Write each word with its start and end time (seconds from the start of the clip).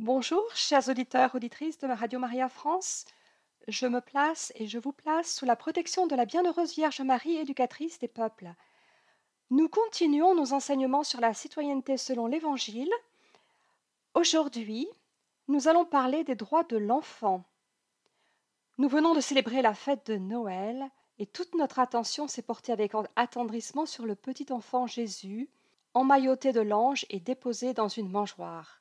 Bonjour, 0.00 0.44
chers 0.54 0.88
auditeurs, 0.88 1.34
auditrices 1.34 1.80
de 1.80 1.88
Radio 1.88 2.20
Maria 2.20 2.48
France. 2.48 3.04
Je 3.66 3.84
me 3.84 4.00
place 4.00 4.52
et 4.54 4.68
je 4.68 4.78
vous 4.78 4.92
place 4.92 5.34
sous 5.34 5.44
la 5.44 5.56
protection 5.56 6.06
de 6.06 6.14
la 6.14 6.24
bienheureuse 6.24 6.72
Vierge 6.72 7.00
Marie, 7.00 7.34
éducatrice 7.34 7.98
des 7.98 8.06
peuples. 8.06 8.54
Nous 9.50 9.68
continuons 9.68 10.36
nos 10.36 10.52
enseignements 10.52 11.02
sur 11.02 11.20
la 11.20 11.34
citoyenneté 11.34 11.96
selon 11.96 12.28
l'Évangile. 12.28 12.92
Aujourd'hui, 14.14 14.86
nous 15.48 15.66
allons 15.66 15.84
parler 15.84 16.22
des 16.22 16.36
droits 16.36 16.62
de 16.62 16.76
l'enfant. 16.76 17.42
Nous 18.78 18.88
venons 18.88 19.16
de 19.16 19.20
célébrer 19.20 19.62
la 19.62 19.74
fête 19.74 20.06
de 20.06 20.16
Noël 20.16 20.88
et 21.18 21.26
toute 21.26 21.56
notre 21.56 21.80
attention 21.80 22.28
s'est 22.28 22.42
portée 22.42 22.70
avec 22.70 22.92
attendrissement 23.16 23.84
sur 23.84 24.06
le 24.06 24.14
petit 24.14 24.46
enfant 24.52 24.86
Jésus, 24.86 25.50
emmailloté 25.92 26.52
de 26.52 26.60
l'ange 26.60 27.04
et 27.10 27.18
déposé 27.18 27.74
dans 27.74 27.88
une 27.88 28.12
mangeoire. 28.12 28.77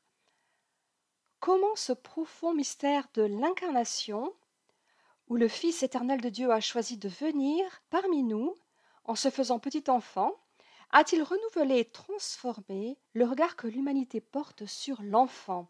Comment 1.39 1.75
ce 1.75 1.93
profond 1.93 2.54
mystère 2.54 3.07
de 3.14 3.21
l'incarnation, 3.21 4.33
où 5.28 5.36
le 5.36 5.47
Fils 5.47 5.83
éternel 5.83 6.19
de 6.21 6.29
Dieu 6.29 6.51
a 6.51 6.59
choisi 6.59 6.97
de 6.97 7.09
venir 7.09 7.64
parmi 7.89 8.23
nous 8.23 8.55
en 9.05 9.15
se 9.15 9.29
faisant 9.29 9.59
petit 9.59 9.83
enfant, 9.87 10.36
a-t-il 10.89 11.21
renouvelé 11.21 11.79
et 11.79 11.86
transformé 11.86 12.97
le 13.14 13.25
regard 13.25 13.55
que 13.55 13.68
l'humanité 13.68 14.19
porte 14.19 14.65
sur 14.65 15.01
l'enfant? 15.01 15.68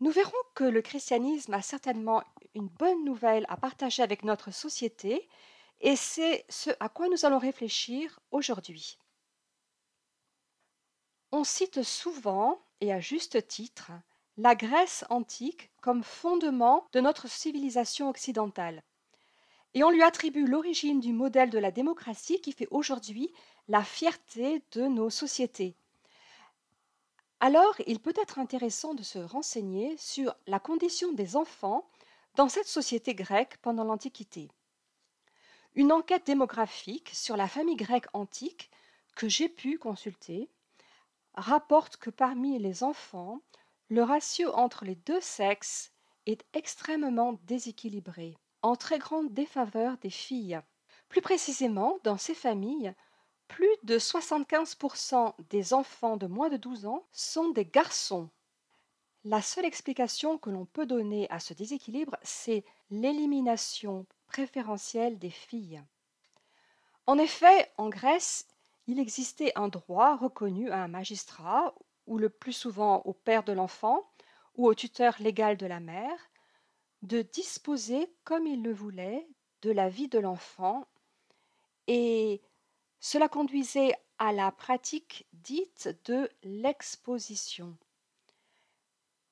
Nous 0.00 0.10
verrons 0.10 0.32
que 0.54 0.64
le 0.64 0.82
christianisme 0.82 1.54
a 1.54 1.62
certainement 1.62 2.22
une 2.54 2.68
bonne 2.68 3.04
nouvelle 3.04 3.46
à 3.48 3.56
partager 3.56 4.02
avec 4.02 4.24
notre 4.24 4.50
société 4.50 5.28
et 5.80 5.96
c'est 5.96 6.44
ce 6.48 6.70
à 6.80 6.88
quoi 6.88 7.08
nous 7.08 7.24
allons 7.24 7.38
réfléchir 7.38 8.20
aujourd'hui. 8.30 8.98
On 11.38 11.44
cite 11.44 11.82
souvent, 11.82 12.62
et 12.80 12.94
à 12.94 12.98
juste 12.98 13.46
titre, 13.46 13.90
la 14.38 14.54
Grèce 14.54 15.04
antique 15.10 15.70
comme 15.82 16.02
fondement 16.02 16.86
de 16.92 17.00
notre 17.00 17.28
civilisation 17.28 18.08
occidentale. 18.08 18.82
Et 19.74 19.84
on 19.84 19.90
lui 19.90 20.02
attribue 20.02 20.46
l'origine 20.46 20.98
du 20.98 21.12
modèle 21.12 21.50
de 21.50 21.58
la 21.58 21.70
démocratie 21.70 22.40
qui 22.40 22.52
fait 22.52 22.68
aujourd'hui 22.70 23.30
la 23.68 23.84
fierté 23.84 24.62
de 24.72 24.86
nos 24.86 25.10
sociétés. 25.10 25.76
Alors, 27.40 27.74
il 27.86 28.00
peut 28.00 28.14
être 28.16 28.38
intéressant 28.38 28.94
de 28.94 29.02
se 29.02 29.18
renseigner 29.18 29.94
sur 29.98 30.34
la 30.46 30.58
condition 30.58 31.12
des 31.12 31.36
enfants 31.36 31.86
dans 32.36 32.48
cette 32.48 32.66
société 32.66 33.14
grecque 33.14 33.58
pendant 33.60 33.84
l'Antiquité. 33.84 34.48
Une 35.74 35.92
enquête 35.92 36.24
démographique 36.24 37.10
sur 37.12 37.36
la 37.36 37.46
famille 37.46 37.76
grecque 37.76 38.08
antique 38.14 38.70
que 39.16 39.28
j'ai 39.28 39.50
pu 39.50 39.78
consulter 39.78 40.48
rapporte 41.36 41.96
que 41.96 42.10
parmi 42.10 42.58
les 42.58 42.82
enfants, 42.82 43.40
le 43.88 44.02
ratio 44.02 44.52
entre 44.54 44.84
les 44.84 44.96
deux 44.96 45.20
sexes 45.20 45.92
est 46.26 46.44
extrêmement 46.54 47.38
déséquilibré, 47.44 48.36
en 48.62 48.74
très 48.74 48.98
grande 48.98 49.32
défaveur 49.32 49.96
des 49.98 50.10
filles. 50.10 50.60
Plus 51.08 51.20
précisément, 51.20 51.98
dans 52.02 52.18
ces 52.18 52.34
familles, 52.34 52.94
plus 53.48 53.70
de 53.84 53.98
75% 53.98 55.34
des 55.50 55.72
enfants 55.72 56.16
de 56.16 56.26
moins 56.26 56.48
de 56.48 56.56
12 56.56 56.86
ans 56.86 57.06
sont 57.12 57.50
des 57.50 57.64
garçons. 57.64 58.30
La 59.24 59.42
seule 59.42 59.64
explication 59.64 60.38
que 60.38 60.50
l'on 60.50 60.66
peut 60.66 60.86
donner 60.86 61.28
à 61.30 61.38
ce 61.38 61.54
déséquilibre, 61.54 62.16
c'est 62.22 62.64
l'élimination 62.90 64.06
préférentielle 64.26 65.18
des 65.18 65.30
filles. 65.30 65.82
En 67.06 67.18
effet, 67.18 67.72
en 67.76 67.88
Grèce, 67.88 68.48
il 68.86 68.98
existait 69.00 69.52
un 69.56 69.68
droit 69.68 70.16
reconnu 70.16 70.70
à 70.70 70.82
un 70.82 70.88
magistrat, 70.88 71.74
ou 72.06 72.18
le 72.18 72.28
plus 72.28 72.52
souvent 72.52 73.02
au 73.04 73.12
père 73.12 73.42
de 73.42 73.52
l'enfant, 73.52 74.08
ou 74.54 74.66
au 74.66 74.74
tuteur 74.74 75.16
légal 75.18 75.56
de 75.56 75.66
la 75.66 75.80
mère, 75.80 76.30
de 77.02 77.22
disposer 77.22 78.08
comme 78.24 78.46
il 78.46 78.62
le 78.62 78.72
voulait 78.72 79.28
de 79.62 79.70
la 79.70 79.88
vie 79.88 80.08
de 80.08 80.18
l'enfant, 80.18 80.86
et 81.86 82.40
cela 83.00 83.28
conduisait 83.28 83.94
à 84.18 84.32
la 84.32 84.50
pratique 84.50 85.26
dite 85.32 85.88
de 86.04 86.30
l'exposition. 86.42 87.76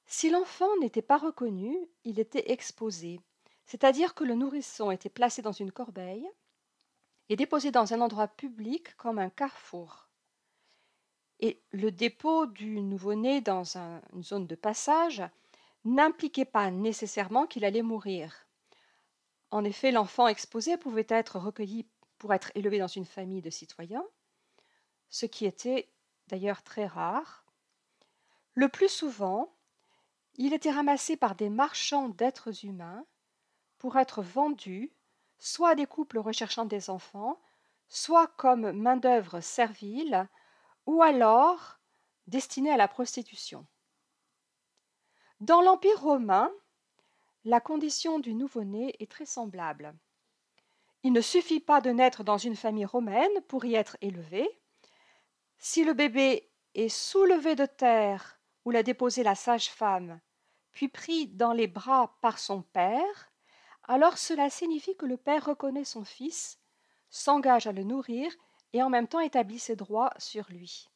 Si 0.06 0.30
l'enfant 0.30 0.68
n'était 0.80 1.02
pas 1.02 1.16
reconnu, 1.16 1.76
il 2.04 2.20
était 2.20 2.52
exposé, 2.52 3.20
c'est-à-dire 3.66 4.14
que 4.14 4.24
le 4.24 4.34
nourrisson 4.34 4.90
était 4.90 5.08
placé 5.08 5.42
dans 5.42 5.52
une 5.52 5.72
corbeille, 5.72 6.28
est 7.28 7.36
déposé 7.36 7.70
dans 7.70 7.94
un 7.94 8.00
endroit 8.00 8.28
public 8.28 8.96
comme 8.96 9.18
un 9.18 9.30
carrefour. 9.30 10.08
Et 11.40 11.60
le 11.72 11.90
dépôt 11.90 12.46
du 12.46 12.80
nouveau-né 12.80 13.40
dans 13.40 13.76
une 13.76 14.22
zone 14.22 14.46
de 14.46 14.54
passage 14.54 15.22
n'impliquait 15.84 16.44
pas 16.44 16.70
nécessairement 16.70 17.46
qu'il 17.46 17.64
allait 17.64 17.82
mourir. 17.82 18.46
En 19.50 19.64
effet, 19.64 19.92
l'enfant 19.92 20.26
exposé 20.26 20.76
pouvait 20.76 21.06
être 21.08 21.38
recueilli 21.38 21.86
pour 22.18 22.32
être 22.32 22.50
élevé 22.54 22.78
dans 22.78 22.86
une 22.86 23.04
famille 23.04 23.42
de 23.42 23.50
citoyens, 23.50 24.04
ce 25.10 25.26
qui 25.26 25.44
était 25.44 25.88
d'ailleurs 26.28 26.62
très 26.62 26.86
rare. 26.86 27.44
Le 28.54 28.68
plus 28.68 28.88
souvent, 28.88 29.54
il 30.36 30.54
était 30.54 30.70
ramassé 30.70 31.16
par 31.16 31.34
des 31.34 31.50
marchands 31.50 32.08
d'êtres 32.08 32.64
humains 32.64 33.04
pour 33.78 33.96
être 33.96 34.22
vendu 34.22 34.92
soit 35.44 35.74
des 35.74 35.84
couples 35.84 36.18
recherchant 36.20 36.64
des 36.64 36.88
enfants, 36.88 37.38
soit 37.86 38.28
comme 38.28 38.72
main-d'œuvre 38.72 39.40
servile, 39.40 40.26
ou 40.86 41.02
alors 41.02 41.78
destinée 42.26 42.70
à 42.70 42.78
la 42.78 42.88
prostitution. 42.88 43.66
Dans 45.40 45.60
l'Empire 45.60 46.00
romain, 46.00 46.50
la 47.44 47.60
condition 47.60 48.18
du 48.18 48.32
nouveau-né 48.32 48.96
est 49.00 49.10
très 49.10 49.26
semblable. 49.26 49.94
Il 51.02 51.12
ne 51.12 51.20
suffit 51.20 51.60
pas 51.60 51.82
de 51.82 51.90
naître 51.90 52.24
dans 52.24 52.38
une 52.38 52.56
famille 52.56 52.86
romaine 52.86 53.42
pour 53.46 53.66
y 53.66 53.74
être 53.74 53.98
élevé. 54.00 54.48
Si 55.58 55.84
le 55.84 55.92
bébé 55.92 56.50
est 56.74 56.88
soulevé 56.88 57.54
de 57.54 57.66
terre 57.66 58.40
où 58.64 58.70
l'a 58.70 58.82
déposé 58.82 59.22
la 59.22 59.34
sage-femme, 59.34 60.20
puis 60.72 60.88
pris 60.88 61.26
dans 61.26 61.52
les 61.52 61.66
bras 61.66 62.16
par 62.22 62.38
son 62.38 62.62
père, 62.62 63.33
alors 63.86 64.18
cela 64.18 64.50
signifie 64.50 64.96
que 64.96 65.06
le 65.06 65.16
père 65.16 65.44
reconnaît 65.44 65.84
son 65.84 66.04
fils, 66.04 66.58
s'engage 67.10 67.66
à 67.66 67.72
le 67.72 67.84
nourrir 67.84 68.32
et 68.72 68.82
en 68.82 68.90
même 68.90 69.08
temps 69.08 69.20
établit 69.20 69.58
ses 69.58 69.76
droits 69.76 70.12
sur 70.18 70.46
lui. 70.50 70.88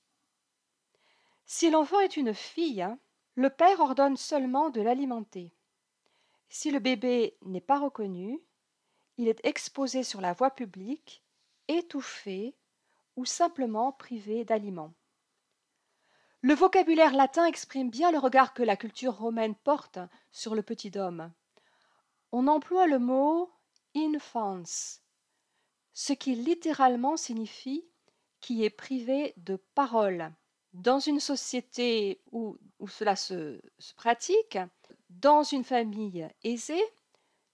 Si 1.47 1.71
l'enfant 1.71 2.01
est 2.01 2.17
une 2.17 2.35
fille, 2.35 2.87
le 3.35 3.51
père 3.51 3.81
ordonne 3.81 4.17
seulement 4.17 4.71
de 4.71 4.81
l'alimenter. 4.81 5.55
Si 6.49 6.71
le 6.71 6.79
bébé 6.79 7.37
n'est 7.43 7.61
pas 7.61 7.79
reconnu, 7.79 8.41
il 9.17 9.29
est 9.29 9.45
exposé 9.45 10.03
sur 10.03 10.21
la 10.21 10.33
voie 10.33 10.51
publique, 10.51 11.23
étouffé 11.69 12.57
ou 13.17 13.25
simplement 13.25 13.93
privé 13.93 14.45
d'aliments. 14.45 14.95
Le 16.41 16.55
vocabulaire 16.55 17.15
latin 17.15 17.45
exprime 17.47 17.91
bien 17.91 18.13
le 18.13 18.19
regard 18.19 18.55
que 18.55 18.63
la 18.63 18.77
culture 18.77 19.17
romaine 19.17 19.55
porte 19.55 19.99
sur 20.31 20.55
le 20.55 20.63
petit 20.63 20.97
homme 20.97 21.33
on 22.33 22.47
emploie 22.47 22.87
le 22.87 22.99
mot 22.99 23.51
infans, 23.95 24.63
ce 25.93 26.13
qui 26.13 26.35
littéralement 26.35 27.17
signifie 27.17 27.85
qui 28.41 28.65
est 28.65 28.71
privé 28.71 29.35
de 29.37 29.57
parole. 29.75 30.33
Dans 30.73 31.01
une 31.01 31.21
société 31.21 32.21
où, 32.31 32.57
cela 32.87 33.17
se, 33.17 33.61
se 33.79 33.95
pratique, 33.95 34.59
dans 35.11 35.43
une 35.43 35.65
famille 35.65 36.29
aisée, 36.45 36.85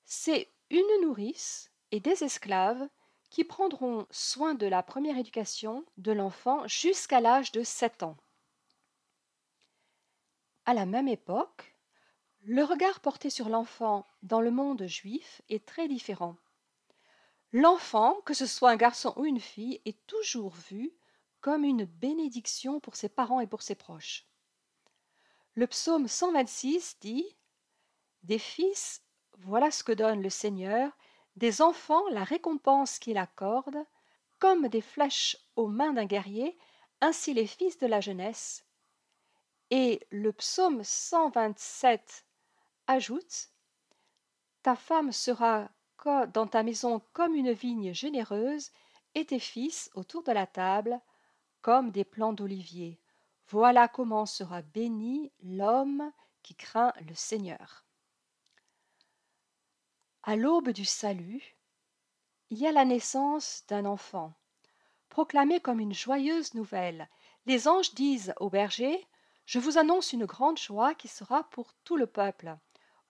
c'est 0.04 0.52
une 0.70 1.02
nourrice 1.02 1.70
et 1.90 2.00
des 2.00 2.24
esclaves 2.24 2.86
qui 3.30 3.44
prendront 3.44 4.06
soin 4.10 4.54
de 4.54 4.66
la 4.66 4.82
première 4.82 5.16
éducation 5.16 5.84
de 5.96 6.12
l'enfant 6.12 6.66
jusqu'à 6.68 7.20
l'âge 7.20 7.52
de 7.52 7.62
7 7.62 8.02
ans. 8.02 8.16
À 10.66 10.75
la 10.75 10.87
même 10.87 11.08
époque, 11.08 11.74
le 12.46 12.62
regard 12.62 13.00
porté 13.00 13.31
sur 13.31 13.49
l'enfant 13.49 14.06
dans 14.23 14.43
le 14.43 14.50
monde 14.50 14.87
juif 14.87 15.41
est 15.49 15.64
très 15.64 15.88
différent. 15.88 16.37
L'enfant, 17.52 18.20
que 18.26 18.35
ce 18.35 18.44
soit 18.44 18.70
un 18.70 18.76
garçon 18.76 19.14
ou 19.17 19.25
une 19.25 19.41
fille, 19.41 19.81
est 19.87 20.06
toujours 20.06 20.55
vu 20.55 20.93
comme 21.41 21.64
une 21.64 21.87
bénédiction 21.87 22.81
pour 22.81 22.96
ses 22.96 23.08
parents 23.08 23.41
et 23.41 23.46
pour 23.46 23.62
ses 23.62 23.75
proches. 23.75 24.26
Le 25.55 25.67
psaume 25.67 26.06
126 26.06 26.99
dit 27.00 27.25
Des 28.25 28.38
fils, 28.38 29.02
voilà 29.38 29.70
ce 29.70 29.82
que 29.82 29.93
donne 29.93 30.20
le 30.20 30.31
Seigneur, 30.31 30.93
des 31.37 31.62
enfants, 31.62 32.06
la 32.11 32.25
récompense 32.25 32.99
qu'il 32.99 33.17
accorde, 33.17 33.79
comme 34.38 34.69
des 34.69 34.82
flèches 34.82 35.38
aux 35.56 35.69
mains 35.69 35.94
d'un 35.94 36.05
guerrier, 36.06 36.58
ainsi 37.00 37.32
les 37.32 37.47
fils 37.47 37.79
de 37.79 37.87
la 37.87 38.02
jeunesse. 38.02 38.67
Et 39.70 40.06
le 40.11 40.32
psaume 40.32 40.85
127 40.85 42.24
ajoute 42.86 43.50
Ta 44.62 44.76
femme 44.76 45.12
sera 45.12 45.69
dans 46.04 46.46
ta 46.46 46.62
maison 46.62 47.00
comme 47.12 47.34
une 47.34 47.52
vigne 47.52 47.94
généreuse, 47.94 48.70
et 49.14 49.25
tes 49.25 49.38
fils 49.38 49.90
autour 49.94 50.22
de 50.22 50.32
la 50.32 50.46
table 50.46 51.00
comme 51.62 51.90
des 51.90 52.04
plants 52.04 52.32
d'olivier. 52.32 53.00
Voilà 53.48 53.88
comment 53.88 54.26
sera 54.26 54.62
béni 54.62 55.32
l'homme 55.42 56.12
qui 56.42 56.54
craint 56.54 56.92
le 57.08 57.14
Seigneur. 57.14 57.84
À 60.25 60.37
l'aube 60.37 60.70
du 60.70 60.84
salut, 60.84 61.56
il 62.50 62.58
y 62.58 62.66
a 62.66 62.72
la 62.72 62.84
naissance 62.84 63.64
d'un 63.69 63.84
enfant, 63.84 64.34
proclamée 65.08 65.60
comme 65.60 65.80
une 65.80 65.94
joyeuse 65.94 66.54
nouvelle. 66.54 67.08
Les 67.46 67.69
anges 67.69 67.94
disent 67.94 68.34
aux 68.40 68.50
bergers 68.50 69.06
Je 69.46 69.58
vous 69.58 69.78
annonce 69.78 70.12
une 70.12 70.25
grande 70.26 70.58
joie 70.58 70.94
qui 70.94 71.08
sera 71.08 71.44
pour 71.50 71.75
tout 71.84 71.96
le 71.96 72.06
peuple. 72.06 72.56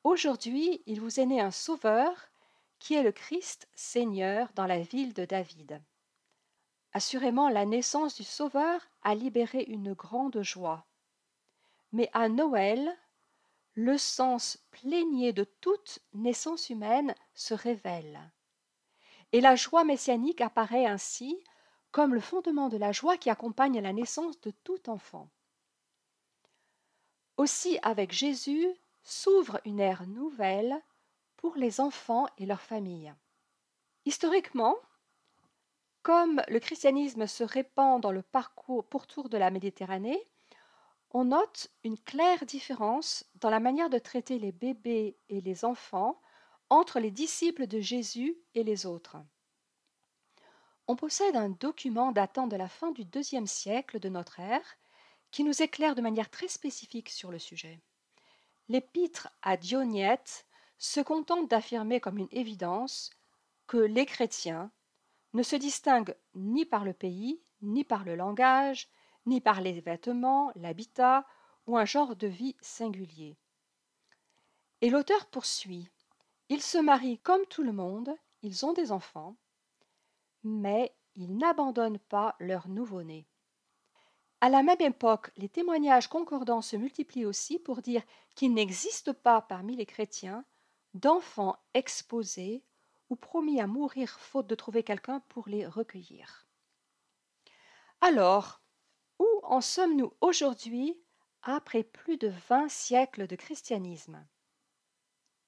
Aujourd'hui, 0.05 0.83
il 0.85 1.01
vous 1.01 1.19
est 1.19 1.25
né 1.25 1.41
un 1.41 1.51
sauveur, 1.51 2.29
qui 2.79 2.93
est 2.93 3.03
le 3.03 3.11
Christ 3.11 3.67
Seigneur 3.75 4.51
dans 4.55 4.67
la 4.67 4.83
ville 4.83 5.15
de 5.15 5.25
David. 5.25 5.81
Assurément, 6.93 7.49
la 7.49 7.65
naissance 7.65 8.15
du 8.15 8.23
Sauveur 8.23 8.87
a 9.03 9.15
libéré 9.15 9.65
une 9.67 9.95
grande 9.95 10.43
joie. 10.43 10.85
Mais 11.93 12.11
à 12.13 12.29
Noël, 12.29 12.95
le 13.73 13.97
sens 13.97 14.59
plénier 14.71 15.33
de 15.33 15.45
toute 15.45 16.01
naissance 16.13 16.69
humaine 16.69 17.15
se 17.33 17.55
révèle. 17.55 18.31
Et 19.33 19.41
la 19.41 19.57
joie 19.57 19.85
messianique 19.85 20.43
apparaît 20.43 20.85
ainsi 20.85 21.43
comme 21.93 22.13
le 22.13 22.21
fondement 22.21 22.69
de 22.69 22.77
la 22.77 22.93
joie 22.93 23.17
qui 23.17 23.31
accompagne 23.31 23.81
la 23.81 23.95
naissance 23.95 24.39
de 24.43 24.53
tout 24.65 24.91
enfant. 24.91 25.31
Aussi 27.39 27.79
avec 27.83 28.13
Jésus 28.13 28.69
s'ouvre 29.05 29.61
une 29.65 29.81
ère 29.81 30.07
nouvelle 30.07 30.83
pour 31.37 31.57
les 31.57 31.81
enfants 31.81 32.27
et 32.39 32.47
leurs 32.47 32.61
familles. 32.61 33.15
Historiquement, 34.07 34.77
comme 36.03 36.43
le 36.49 36.59
christianisme 36.59 37.27
se 37.27 37.45
répand 37.45 38.01
dans 38.01 38.13
le 38.13 38.23
parcours 38.23 38.85
pourtour 38.85 39.29
de 39.29 39.39
la 39.39 39.51
Méditerranée, 39.51 40.23
on 41.11 41.27
note 41.27 41.71
une 41.85 41.99
claire 41.99 42.45
différence 42.45 43.25
dans 43.37 43.51
la 43.51 43.61
manière 43.61 43.89
de 43.89 43.99
traiter 43.99 44.39
les 44.39 44.53
bébés 44.53 45.17
et 45.29 45.41
les 45.41 45.65
enfants 45.65 46.21
entre 46.71 46.99
les 46.99 47.11
disciples 47.11 47.67
de 47.67 47.81
Jésus 47.81 48.37
et 48.55 48.65
les 48.65 48.85
autres. 48.85 49.17
On 50.89 50.97
possède 50.97 51.37
un 51.37 51.51
document 51.51 52.13
datant 52.13 52.47
de 52.47 52.57
la 52.57 52.69
fin 52.69 52.91
du 52.91 53.05
deuxième 53.05 53.47
siècle 53.47 54.01
de 54.01 54.09
notre 54.09 54.41
ère 54.41 54.77
qui 55.31 55.45
nous 55.45 55.63
éclaire 55.63 55.95
de 55.95 56.03
manière 56.03 56.31
très 56.31 56.49
spécifique 56.49 57.11
sur 57.11 57.31
le 57.31 57.39
sujet. 57.39 57.81
L'épître 58.69 59.29
à 59.43 59.57
Dionyette 59.57 60.47
se 60.79 61.01
contente 61.01 61.51
d'affirmer 61.51 62.01
comme 62.01 62.19
une 62.19 62.29
évidence 62.31 63.11
que 63.67 63.77
les 63.77 64.07
chrétiens 64.07 64.71
ne 65.35 65.43
se 65.43 65.57
distinguent 65.57 66.17
ni 66.35 66.65
par 66.65 66.85
le 66.85 66.95
pays, 66.95 67.43
ni 67.61 67.85
par 67.85 68.05
le 68.05 68.15
langage, 68.15 68.89
ni 69.27 69.41
par 69.41 69.61
les 69.61 69.81
vêtements, 69.81 70.53
l'habitat 70.55 71.27
ou 71.67 71.77
un 71.77 71.85
genre 71.85 72.17
de 72.17 72.27
vie 72.27 72.57
singulier. 72.61 73.37
Et 74.81 74.91
l'auteur 74.91 75.27
poursuit. 75.27 75.89
Ils 76.49 76.63
se 76.63 76.79
marient 76.79 77.19
comme 77.19 77.45
tout 77.47 77.63
le 77.63 77.73
monde, 77.73 78.15
ils 78.43 78.67
ont 78.67 78.75
des 78.75 78.93
enfants, 78.93 79.37
mais 80.43 80.95
ils 81.15 81.37
n'abandonnent 81.37 81.99
pas 81.99 82.37
leur 82.39 82.69
nouveau-né. 82.69 83.27
À 84.45 84.51
la 84.51 84.63
même 84.63 84.83
époque, 84.83 85.31
les 85.39 85.49
témoignages 85.49 86.09
concordants 86.09 86.61
se 86.61 86.77
multiplient 86.77 87.25
aussi 87.25 87.59
pour 87.59 87.81
dire 87.81 88.03
qu'il 88.35 88.53
n'existe 88.53 89.15
pas 89.15 89.41
parmi 89.41 89.75
les 89.75 89.87
chrétiens 89.87 90.45
d'enfants 90.93 91.57
exposés 91.73 92.63
ou 93.09 93.17
promis 93.17 93.59
à 93.59 93.67
mourir 93.67 94.21
faute 94.21 94.47
de 94.47 94.55
trouver 94.55 94.83
quelqu'un 94.83 95.21
pour 95.31 95.49
les 95.49 95.67
recueillir. 95.67 96.47
Alors, 98.03 98.61
où 99.19 99.27
en 99.45 99.63
sommes-nous 99.63 100.13
aujourd'hui 100.21 100.95
après 101.41 101.83
plus 101.83 102.19
de 102.19 102.31
vingt 102.51 102.69
siècles 102.69 103.27
de 103.27 103.37
christianisme? 103.37 104.27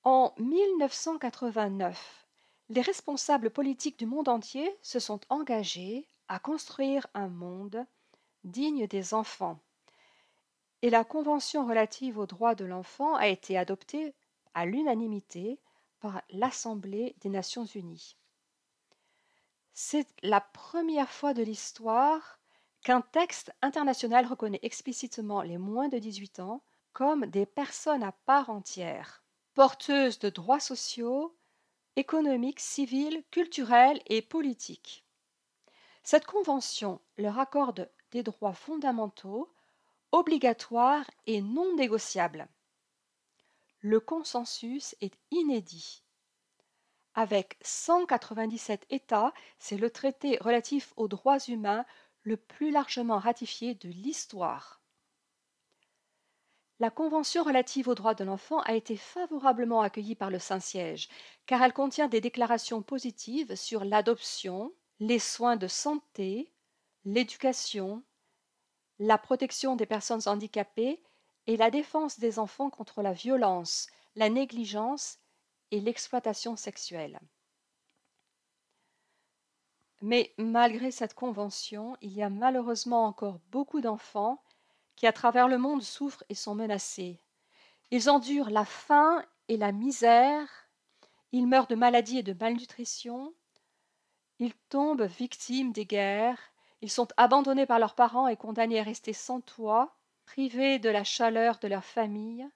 En 0.05 0.33
1989, 0.39 2.27
les 2.71 2.81
responsables 2.81 3.51
politiques 3.51 3.99
du 3.99 4.07
monde 4.07 4.31
entier 4.31 4.75
se 4.81 5.01
sont 5.01 5.21
engagés 5.29 6.09
à 6.29 6.39
construire 6.39 7.07
un 7.13 7.29
monde 7.29 7.87
digne 8.47 8.87
des 8.87 9.13
enfants. 9.13 9.61
Et 10.83 10.91
la 10.91 11.05
Convention 11.05 11.67
relative 11.67 12.19
aux 12.19 12.27
droits 12.27 12.55
de 12.55 12.65
l'enfant 12.65 13.15
a 13.15 13.29
été 13.29 13.59
adoptée 13.59 14.15
à 14.55 14.67
l'unanimité 14.67 15.59
par 16.01 16.23
l'Assemblée 16.31 17.15
des 17.21 17.29
Nations 17.29 17.65
Unies. 17.65 18.17
C'est 19.75 20.07
la 20.23 20.41
première 20.41 21.11
fois 21.11 21.35
de 21.35 21.43
l'histoire 21.43 22.39
qu'un 22.83 23.01
texte 23.01 23.53
international 23.63 24.27
reconnaît 24.27 24.61
explicitement 24.63 25.43
les 25.43 25.59
moins 25.59 25.89
de 25.89 25.99
18 25.99 26.41
ans 26.41 26.63
comme 26.93 27.27
des 27.27 27.45
personnes 27.45 28.03
à 28.03 28.13
part 28.13 28.49
entière, 28.49 29.23
porteuses 29.55 30.19
de 30.19 30.31
droits 30.31 30.61
sociaux, 30.61 31.37
économiques, 31.97 32.61
civils, 32.61 33.23
culturels 33.31 34.01
et 34.07 34.23
politiques. 34.23 35.05
Cette 36.03 36.27
convention 36.27 37.01
leur 37.19 37.39
accorde 37.39 37.91
droits 38.23 38.53
fondamentaux, 38.53 39.53
obligatoires 40.13 41.11
et 41.27 41.41
non 41.41 41.75
négociables. 41.77 42.49
Le 43.81 44.01
consensus 44.01 44.97
est 45.01 45.17
inédit. 45.31 46.03
Avec 47.15 47.57
197 47.63 48.87
États, 48.91 49.33
c'est 49.59 49.79
le 49.79 49.91
traité 49.91 50.39
relatif 50.41 50.93
aux 50.97 51.09
droits 51.09 51.39
humains 51.49 51.85
le 52.23 52.37
plus 52.37 52.71
largement 52.71 53.19
ratifié 53.19 53.75
de 53.75 53.89
l'histoire. 53.89 54.81
La 56.79 56.91
Convention 56.91 57.43
relative 57.43 57.89
aux 57.89 57.95
droits 57.95 58.15
de 58.15 58.25
l'enfant 58.25 58.61
a 58.61 58.75
été 58.75 58.99
favorablement 58.99 59.81
accueillie 59.81 60.15
par 60.15 60.29
le 60.29 60.39
Saint-Siège, 60.39 61.09
car 61.47 61.63
elle 61.63 61.73
contient 61.73 62.09
des 62.09 62.21
déclarations 62.21 62.83
positives 62.83 63.55
sur 63.55 63.83
l'adoption, 63.85 64.75
les 65.01 65.19
soins 65.19 65.57
de 65.57 65.69
santé, 65.69 66.53
l'éducation, 67.07 68.03
la 68.99 69.17
protection 69.17 69.77
des 69.77 69.87
personnes 69.87 70.23
handicapées 70.27 71.01
et 71.47 71.57
la 71.57 71.71
défense 71.71 72.19
des 72.19 72.39
enfants 72.39 72.69
contre 72.69 73.01
la 73.01 73.13
violence, 73.13 73.87
la 74.17 74.29
négligence 74.29 75.19
et 75.71 75.81
l'exploitation 75.81 76.57
sexuelle. 76.57 77.19
Mais 80.03 80.35
malgré 80.37 80.91
cette 80.91 81.15
convention, 81.15 81.97
il 82.01 82.13
y 82.13 82.23
a 82.23 82.29
malheureusement 82.29 83.07
encore 83.07 83.39
beaucoup 83.51 83.81
d'enfants 83.81 84.43
qui 84.97 85.07
à 85.07 85.13
travers 85.13 85.47
le 85.47 85.59
monde 85.59 85.83
souffrent 85.83 86.25
et 86.29 86.35
sont 86.35 86.55
menacés. 86.55 87.21
Ils 87.93 88.11
endurent 88.11 88.51
la 88.51 88.65
faim 88.65 89.25
et 89.49 89.57
la 89.57 89.71
misère, 89.71 90.49
ils 91.31 91.47
meurent 91.47 91.69
de 91.69 91.77
maladies 91.77 92.19
et 92.19 92.23
de 92.25 92.33
malnutrition, 92.33 93.33
ils 94.39 94.55
tombent 94.69 95.05
victimes 95.05 95.73
des 95.73 95.87
guerres, 95.87 96.53
ils 96.83 96.91
sont 96.91 97.09
abandonnés 97.17 97.67
par 97.67 97.79
leurs 97.79 97.95
parents 97.95 98.29
et 98.29 98.37
condamnés 98.37 98.81
à 98.81 98.83
rester 98.83 99.13
sans 99.13 99.41
toit, 99.41 99.97
privés 100.25 100.79
de 100.79 100.89
la 100.89 101.05
chaleur 101.05 101.59
de 101.59 101.69
leur 101.69 101.85
famille. 101.85 102.49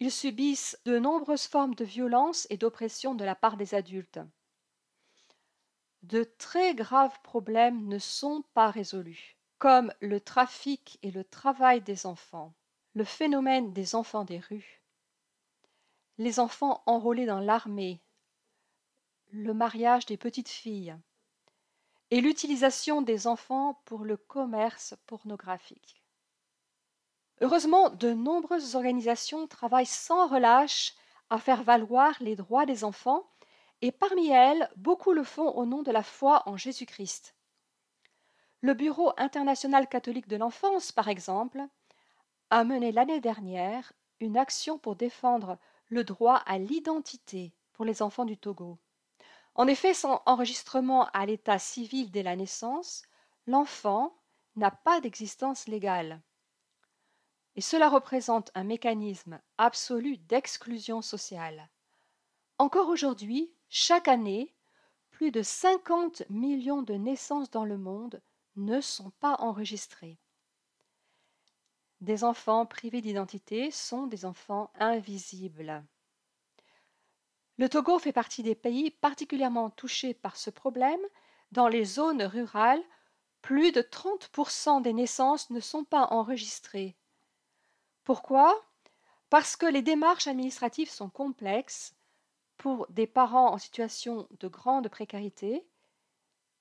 Ils 0.00 0.12
subissent 0.12 0.78
de 0.84 0.98
nombreuses 0.98 1.46
formes 1.46 1.74
de 1.74 1.84
violence 1.84 2.46
et 2.50 2.56
d'oppression 2.56 3.14
de 3.14 3.24
la 3.24 3.34
part 3.34 3.56
des 3.56 3.74
adultes. 3.74 4.20
De 6.02 6.22
très 6.22 6.74
graves 6.74 7.20
problèmes 7.22 7.86
ne 7.86 7.98
sont 7.98 8.44
pas 8.54 8.70
résolus, 8.70 9.36
comme 9.58 9.92
le 10.00 10.20
trafic 10.20 10.98
et 11.02 11.10
le 11.10 11.24
travail 11.24 11.80
des 11.80 12.06
enfants, 12.06 12.54
le 12.94 13.04
phénomène 13.04 13.72
des 13.72 13.96
enfants 13.96 14.24
des 14.24 14.38
rues, 14.38 14.80
les 16.16 16.40
enfants 16.40 16.82
enrôlés 16.86 17.26
dans 17.26 17.40
l'armée, 17.40 18.00
le 19.32 19.52
mariage 19.52 20.06
des 20.06 20.16
petites 20.16 20.48
filles, 20.48 20.96
et 22.10 22.20
l'utilisation 22.20 23.02
des 23.02 23.26
enfants 23.26 23.80
pour 23.84 24.04
le 24.04 24.16
commerce 24.16 24.94
pornographique. 25.06 26.02
Heureusement, 27.40 27.90
de 27.90 28.12
nombreuses 28.12 28.74
organisations 28.74 29.46
travaillent 29.46 29.86
sans 29.86 30.26
relâche 30.26 30.94
à 31.30 31.38
faire 31.38 31.62
valoir 31.62 32.16
les 32.20 32.34
droits 32.34 32.66
des 32.66 32.84
enfants, 32.84 33.28
et 33.80 33.92
parmi 33.92 34.28
elles, 34.28 34.68
beaucoup 34.76 35.12
le 35.12 35.22
font 35.22 35.50
au 35.50 35.66
nom 35.66 35.82
de 35.82 35.92
la 35.92 36.02
foi 36.02 36.42
en 36.46 36.56
Jésus-Christ. 36.56 37.36
Le 38.60 38.74
Bureau 38.74 39.12
international 39.18 39.88
catholique 39.88 40.26
de 40.26 40.36
l'enfance, 40.36 40.90
par 40.90 41.06
exemple, 41.06 41.60
a 42.50 42.64
mené 42.64 42.90
l'année 42.90 43.20
dernière 43.20 43.92
une 44.18 44.36
action 44.36 44.78
pour 44.78 44.96
défendre 44.96 45.58
le 45.88 46.02
droit 46.02 46.42
à 46.46 46.58
l'identité 46.58 47.54
pour 47.72 47.84
les 47.84 48.02
enfants 48.02 48.24
du 48.24 48.36
Togo. 48.36 48.78
En 49.58 49.66
effet, 49.66 49.92
sans 49.92 50.22
enregistrement 50.24 51.06
à 51.06 51.26
l'état 51.26 51.58
civil 51.58 52.12
dès 52.12 52.22
la 52.22 52.36
naissance, 52.36 53.02
l'enfant 53.48 54.16
n'a 54.54 54.70
pas 54.70 55.00
d'existence 55.00 55.66
légale. 55.66 56.22
Et 57.56 57.60
cela 57.60 57.88
représente 57.88 58.52
un 58.54 58.62
mécanisme 58.62 59.40
absolu 59.58 60.16
d'exclusion 60.16 61.02
sociale. 61.02 61.68
Encore 62.58 62.88
aujourd'hui, 62.88 63.52
chaque 63.68 64.06
année, 64.06 64.54
plus 65.10 65.32
de 65.32 65.42
50 65.42 66.22
millions 66.30 66.82
de 66.82 66.94
naissances 66.94 67.50
dans 67.50 67.64
le 67.64 67.78
monde 67.78 68.22
ne 68.54 68.80
sont 68.80 69.10
pas 69.18 69.34
enregistrées. 69.40 70.20
des 72.00 72.22
enfants 72.22 72.64
privés 72.64 73.00
d'identité 73.00 73.72
sont 73.72 74.06
des 74.06 74.24
enfants 74.24 74.70
invisibles. 74.78 75.84
Le 77.58 77.68
Togo 77.68 77.98
fait 77.98 78.12
partie 78.12 78.44
des 78.44 78.54
pays 78.54 78.92
particulièrement 78.92 79.70
touchés 79.70 80.14
par 80.14 80.36
ce 80.36 80.48
problème. 80.48 81.00
Dans 81.50 81.66
les 81.66 81.84
zones 81.84 82.22
rurales, 82.22 82.82
plus 83.42 83.72
de 83.72 83.82
30% 83.82 84.80
des 84.80 84.92
naissances 84.92 85.50
ne 85.50 85.58
sont 85.58 85.84
pas 85.84 86.06
enregistrées. 86.10 86.96
Pourquoi? 88.04 88.64
Parce 89.28 89.56
que 89.56 89.66
les 89.66 89.82
démarches 89.82 90.28
administratives 90.28 90.90
sont 90.90 91.10
complexes 91.10 91.96
pour 92.56 92.86
des 92.90 93.06
parents 93.06 93.52
en 93.52 93.58
situation 93.58 94.28
de 94.38 94.48
grande 94.48 94.88
précarité 94.88 95.66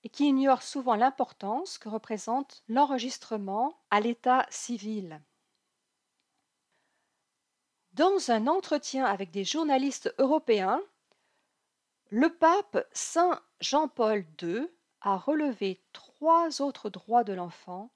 et 0.04 0.10
qui 0.10 0.28
ignorent 0.28 0.64
souvent 0.64 0.96
l'importance 0.96 1.78
que 1.78 1.90
représente 1.90 2.64
l'enregistrement 2.68 3.80
à 3.92 4.00
l'état 4.00 4.46
civil. 4.50 5.22
Dans 7.98 8.30
un 8.30 8.46
entretien 8.46 9.06
avec 9.06 9.32
des 9.32 9.44
journalistes 9.44 10.14
européens, 10.20 10.84
le 12.12 12.30
pape 12.30 12.88
Saint 12.92 13.42
Jean-Paul 13.60 14.24
II 14.40 14.68
a 15.02 15.18
relevé 15.18 15.82
trois 15.94 16.62
autres 16.62 16.92
droits 16.92 17.24
de 17.24 17.34
l'enfant 17.34 17.90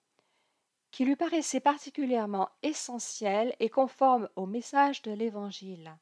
qui 0.89 1.05
lui 1.05 1.15
paraissaient 1.15 1.59
particulièrement 1.59 2.49
essentiels 2.63 3.55
et 3.59 3.69
conformes 3.69 4.27
au 4.35 4.47
message 4.47 5.03
de 5.03 5.11
l'Évangile. 5.11 5.95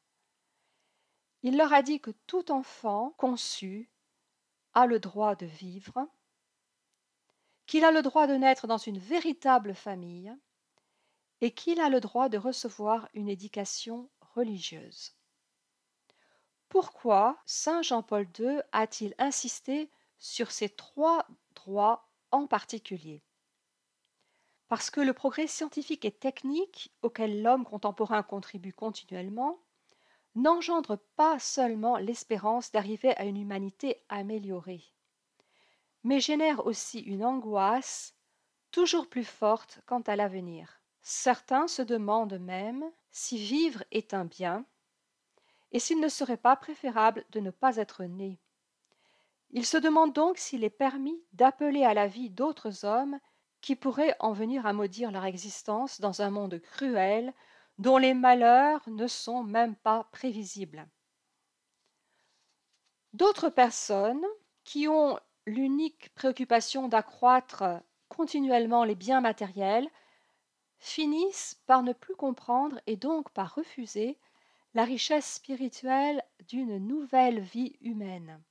Il 1.43 1.57
leur 1.57 1.73
a 1.73 1.81
dit 1.81 1.99
que 1.99 2.11
tout 2.25 2.53
enfant 2.53 3.13
conçu 3.17 3.89
a 4.75 4.85
le 4.85 5.01
droit 5.01 5.35
de 5.35 5.45
vivre, 5.45 6.07
qu'il 7.65 7.83
a 7.83 7.91
le 7.91 8.01
droit 8.01 8.27
de 8.27 8.35
naître 8.35 8.65
dans 8.65 8.77
une 8.77 8.97
véritable 8.97 9.75
famille, 9.75 10.33
et 11.41 11.51
qu'il 11.51 11.79
a 11.79 11.89
le 11.89 11.99
droit 11.99 12.29
de 12.29 12.37
recevoir 12.37 13.07
une 13.13 13.29
éducation 13.29 14.09
religieuse. 14.35 15.13
Pourquoi 16.67 17.37
Saint 17.45 17.81
Jean-Paul 17.81 18.27
II 18.37 18.61
a-t-il 18.71 19.15
insisté 19.17 19.89
sur 20.19 20.51
ces 20.51 20.69
trois 20.69 21.25
droits 21.55 22.09
en 22.31 22.45
particulier? 22.45 23.23
Parce 24.67 24.91
que 24.91 25.01
le 25.01 25.13
progrès 25.13 25.47
scientifique 25.47 26.05
et 26.05 26.11
technique 26.11 26.93
auquel 27.01 27.41
l'homme 27.41 27.65
contemporain 27.65 28.21
contribue 28.21 28.73
continuellement 28.73 29.59
n'engendre 30.35 30.97
pas 31.15 31.39
seulement 31.39 31.97
l'espérance 31.97 32.71
d'arriver 32.71 33.15
à 33.17 33.25
une 33.25 33.37
humanité 33.37 34.03
améliorée, 34.09 34.83
mais 36.03 36.19
génère 36.19 36.65
aussi 36.67 36.99
une 36.99 37.25
angoisse 37.25 38.15
toujours 38.71 39.09
plus 39.09 39.23
forte 39.25 39.81
quant 39.87 40.01
à 40.01 40.15
l'avenir. 40.15 40.78
Certains 41.11 41.67
se 41.67 41.81
demandent 41.81 42.37
même 42.37 42.85
si 43.09 43.39
vivre 43.39 43.83
est 43.89 44.13
un 44.13 44.25
bien, 44.25 44.63
et 45.71 45.79
s'il 45.79 45.99
ne 45.99 46.07
serait 46.07 46.37
pas 46.37 46.55
préférable 46.55 47.25
de 47.31 47.39
ne 47.39 47.49
pas 47.49 47.77
être 47.77 48.03
né. 48.03 48.37
Ils 49.49 49.65
se 49.65 49.77
demandent 49.77 50.13
donc 50.13 50.37
s'il 50.37 50.63
est 50.63 50.69
permis 50.69 51.19
d'appeler 51.33 51.83
à 51.83 51.95
la 51.95 52.05
vie 52.05 52.29
d'autres 52.29 52.85
hommes 52.85 53.19
qui 53.59 53.75
pourraient 53.75 54.15
en 54.19 54.33
venir 54.33 54.67
à 54.67 54.73
maudire 54.73 55.09
leur 55.09 55.25
existence 55.25 55.99
dans 55.99 56.21
un 56.21 56.29
monde 56.29 56.59
cruel 56.59 57.33
dont 57.79 57.97
les 57.97 58.13
malheurs 58.13 58.87
ne 58.87 59.07
sont 59.07 59.43
même 59.43 59.75
pas 59.77 60.07
prévisibles. 60.11 60.87
D'autres 63.13 63.49
personnes 63.49 64.25
qui 64.63 64.87
ont 64.87 65.19
l'unique 65.47 66.13
préoccupation 66.13 66.87
d'accroître 66.87 67.63
continuellement 68.09 68.83
les 68.83 68.93
biens 68.93 69.21
matériels 69.21 69.89
finissent 70.79 71.61
par 71.65 71.83
ne 71.83 71.93
plus 71.93 72.15
comprendre 72.15 72.79
et 72.87 72.95
donc 72.95 73.29
par 73.31 73.55
refuser 73.55 74.17
la 74.73 74.85
richesse 74.85 75.35
spirituelle 75.35 76.23
d'une 76.47 76.77
nouvelle 76.77 77.41
vie 77.41 77.75
humaine. 77.81 78.41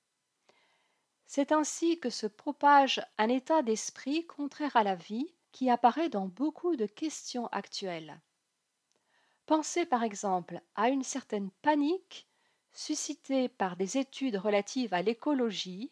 C'est 1.27 1.53
ainsi 1.53 1.99
que 2.01 2.11
se 2.11 2.27
propage 2.27 3.03
un 3.19 3.29
état 3.29 3.63
d'esprit 3.63 4.27
contraire 4.27 4.77
à 4.77 4.83
la 4.83 4.95
vie 4.95 5.35
qui 5.53 5.71
apparaît 5.71 6.09
dans 6.09 6.27
beaucoup 6.27 6.77
de 6.77 6.87
questions 6.87 7.47
actuelles. 7.49 8.21
Pensez 9.47 9.87
par 9.87 10.03
exemple 10.03 10.61
à 10.75 10.89
une 10.89 11.03
certaine 11.03 11.51
panique 11.63 12.27
suscitée 12.73 13.49
par 13.49 13.77
des 13.77 13.97
études 13.97 14.37
relatives 14.37 14.93
à 14.93 15.03
l'écologie 15.03 15.91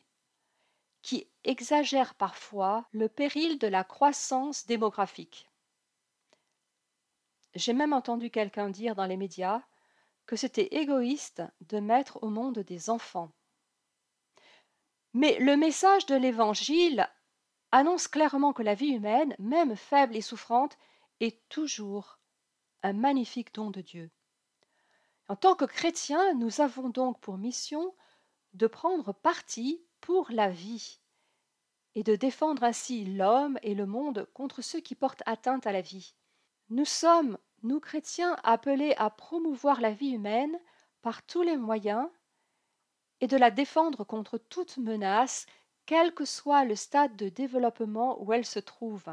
qui 1.02 1.26
exagèrent 1.44 2.14
parfois 2.14 2.86
le 2.92 3.08
péril 3.08 3.58
de 3.58 3.66
la 3.66 3.84
croissance 3.84 4.66
démographique. 4.66 5.48
J'ai 7.56 7.72
même 7.72 7.94
entendu 7.94 8.30
quelqu'un 8.30 8.68
dire 8.68 8.94
dans 8.94 9.06
les 9.06 9.16
médias 9.16 9.62
que 10.26 10.36
c'était 10.36 10.76
égoïste 10.76 11.42
de 11.62 11.80
mettre 11.80 12.22
au 12.22 12.28
monde 12.28 12.58
des 12.58 12.90
enfants. 12.90 13.32
Mais 15.14 15.38
le 15.38 15.56
message 15.56 16.04
de 16.04 16.16
l'Évangile 16.16 17.08
annonce 17.72 18.08
clairement 18.08 18.52
que 18.52 18.62
la 18.62 18.74
vie 18.74 18.90
humaine, 18.90 19.34
même 19.38 19.74
faible 19.74 20.14
et 20.14 20.20
souffrante, 20.20 20.76
est 21.20 21.48
toujours 21.48 22.18
un 22.82 22.92
magnifique 22.92 23.54
don 23.54 23.70
de 23.70 23.80
Dieu. 23.80 24.10
En 25.28 25.34
tant 25.34 25.54
que 25.54 25.64
chrétiens, 25.64 26.34
nous 26.34 26.60
avons 26.60 26.90
donc 26.90 27.18
pour 27.20 27.38
mission 27.38 27.94
de 28.52 28.66
prendre 28.66 29.14
parti 29.14 29.82
pour 30.02 30.30
la 30.30 30.50
vie 30.50 31.00
et 31.94 32.02
de 32.02 32.16
défendre 32.16 32.64
ainsi 32.64 33.06
l'homme 33.06 33.58
et 33.62 33.74
le 33.74 33.86
monde 33.86 34.28
contre 34.34 34.60
ceux 34.60 34.80
qui 34.80 34.94
portent 34.94 35.22
atteinte 35.24 35.66
à 35.66 35.72
la 35.72 35.80
vie. 35.80 36.14
Nous 36.68 36.84
sommes 36.84 37.38
nous 37.66 37.80
chrétiens 37.80 38.36
appelés 38.44 38.94
à 38.96 39.10
promouvoir 39.10 39.80
la 39.80 39.90
vie 39.90 40.10
humaine 40.10 40.58
par 41.02 41.24
tous 41.24 41.42
les 41.42 41.56
moyens 41.56 42.08
et 43.20 43.26
de 43.26 43.36
la 43.36 43.50
défendre 43.50 44.04
contre 44.04 44.38
toute 44.38 44.78
menace, 44.78 45.46
quel 45.84 46.14
que 46.14 46.24
soit 46.24 46.64
le 46.64 46.76
stade 46.76 47.16
de 47.16 47.28
développement 47.28 48.22
où 48.22 48.32
elle 48.32 48.44
se 48.44 48.58
trouve. 48.58 49.04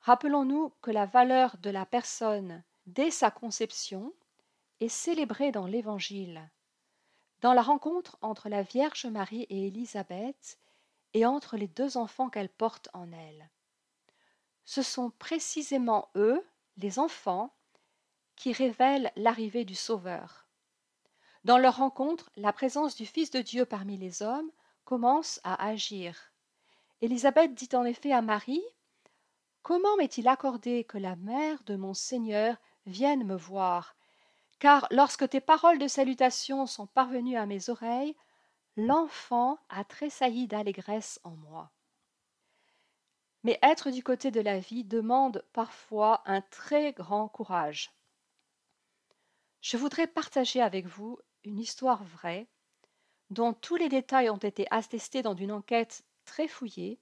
Rappelons-nous 0.00 0.72
que 0.80 0.90
la 0.90 1.06
valeur 1.06 1.56
de 1.58 1.70
la 1.70 1.86
personne 1.86 2.62
dès 2.86 3.10
sa 3.10 3.30
conception 3.30 4.12
est 4.80 4.88
célébrée 4.88 5.52
dans 5.52 5.66
l'Évangile, 5.66 6.50
dans 7.40 7.52
la 7.52 7.62
rencontre 7.62 8.18
entre 8.22 8.48
la 8.48 8.62
Vierge 8.62 9.06
Marie 9.06 9.46
et 9.50 9.66
Élisabeth 9.66 10.58
et 11.12 11.26
entre 11.26 11.56
les 11.56 11.68
deux 11.68 11.96
enfants 11.96 12.30
qu'elle 12.30 12.48
porte 12.48 12.88
en 12.92 13.12
elle 13.12 13.50
ce 14.70 14.82
sont 14.82 15.10
précisément 15.10 16.10
eux, 16.14 16.46
les 16.76 16.98
enfants, 16.98 17.54
qui 18.36 18.52
révèlent 18.52 19.12
l'arrivée 19.16 19.64
du 19.64 19.74
Sauveur. 19.74 20.46
Dans 21.44 21.58
leur 21.58 21.76
rencontre, 21.76 22.30
la 22.36 22.52
présence 22.52 22.96
du 22.96 23.06
Fils 23.06 23.30
de 23.30 23.40
Dieu 23.40 23.64
parmi 23.64 23.96
les 23.96 24.22
hommes 24.22 24.50
commence 24.84 25.40
à 25.44 25.66
agir. 25.66 26.32
Élisabeth 27.00 27.54
dit 27.54 27.68
en 27.74 27.84
effet 27.84 28.12
à 28.12 28.22
Marie 28.22 28.64
Comment 29.62 29.96
m'est-il 29.96 30.26
accordé 30.26 30.84
que 30.84 30.98
la 30.98 31.16
mère 31.16 31.62
de 31.64 31.76
mon 31.76 31.94
Seigneur 31.94 32.56
vienne 32.86 33.24
me 33.24 33.36
voir? 33.36 33.94
Car 34.58 34.86
lorsque 34.90 35.28
tes 35.28 35.40
paroles 35.40 35.78
de 35.78 35.88
salutation 35.88 36.66
sont 36.66 36.86
parvenues 36.86 37.36
à 37.36 37.46
mes 37.46 37.70
oreilles, 37.70 38.16
l'enfant 38.76 39.58
a 39.68 39.84
tressailli 39.84 40.46
d'allégresse 40.46 41.20
en 41.24 41.36
moi. 41.36 41.70
Mais 43.42 43.58
être 43.62 43.90
du 43.90 44.02
côté 44.02 44.30
de 44.30 44.40
la 44.40 44.58
vie 44.58 44.84
demande 44.84 45.44
parfois 45.52 46.22
un 46.26 46.40
très 46.42 46.92
grand 46.92 47.28
courage. 47.28 47.90
Je 49.62 49.76
voudrais 49.76 50.06
partager 50.06 50.60
avec 50.60 50.86
vous 50.86 51.18
une 51.44 51.58
histoire 51.58 52.04
vraie, 52.04 52.46
dont 53.30 53.52
tous 53.52 53.76
les 53.76 53.88
détails 53.88 54.30
ont 54.30 54.36
été 54.36 54.66
attestés 54.70 55.22
dans 55.22 55.34
une 55.34 55.52
enquête 55.52 56.02
très 56.24 56.48
fouillée, 56.48 56.98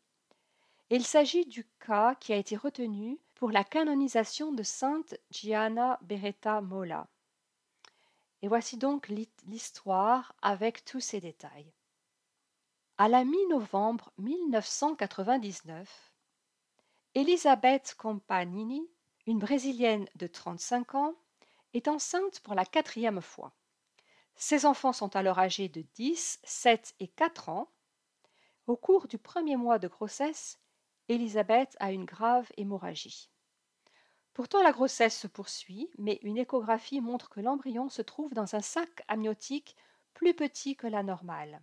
il 0.90 1.04
s'agit 1.04 1.44
du 1.44 1.66
cas 1.86 2.14
qui 2.14 2.32
a 2.32 2.36
été 2.36 2.56
retenu 2.56 3.18
pour 3.34 3.50
la 3.50 3.62
canonisation 3.62 4.52
de 4.52 4.62
sainte 4.62 5.14
Gianna 5.30 5.98
Beretta 6.02 6.62
Mola. 6.62 7.06
Et 8.40 8.48
voici 8.48 8.78
donc 8.78 9.08
l'histoire 9.44 10.34
avec 10.40 10.86
tous 10.86 11.00
ses 11.00 11.20
détails. 11.20 11.70
À 12.96 13.08
la 13.08 13.24
mi-novembre 13.24 14.12
1999, 14.16 16.10
Elisabeth 17.14 17.94
Compagnini, 17.96 18.86
une 19.26 19.38
Brésilienne 19.38 20.06
de 20.14 20.26
35 20.26 20.94
ans, 20.94 21.14
est 21.72 21.88
enceinte 21.88 22.40
pour 22.40 22.54
la 22.54 22.66
quatrième 22.66 23.22
fois. 23.22 23.54
Ses 24.36 24.66
enfants 24.66 24.92
sont 24.92 25.16
alors 25.16 25.38
âgés 25.38 25.68
de 25.68 25.80
10, 25.94 26.38
7 26.44 26.94
et 27.00 27.08
4 27.08 27.48
ans. 27.48 27.70
Au 28.66 28.76
cours 28.76 29.08
du 29.08 29.16
premier 29.16 29.56
mois 29.56 29.78
de 29.78 29.88
grossesse, 29.88 30.60
Elisabeth 31.08 31.76
a 31.80 31.92
une 31.92 32.04
grave 32.04 32.48
hémorragie. 32.58 33.30
Pourtant, 34.34 34.62
la 34.62 34.72
grossesse 34.72 35.18
se 35.18 35.26
poursuit, 35.26 35.90
mais 35.96 36.20
une 36.22 36.36
échographie 36.36 37.00
montre 37.00 37.30
que 37.30 37.40
l'embryon 37.40 37.88
se 37.88 38.02
trouve 38.02 38.34
dans 38.34 38.54
un 38.54 38.60
sac 38.60 39.02
amniotique 39.08 39.74
plus 40.12 40.34
petit 40.34 40.76
que 40.76 40.86
la 40.86 41.02
normale. 41.02 41.62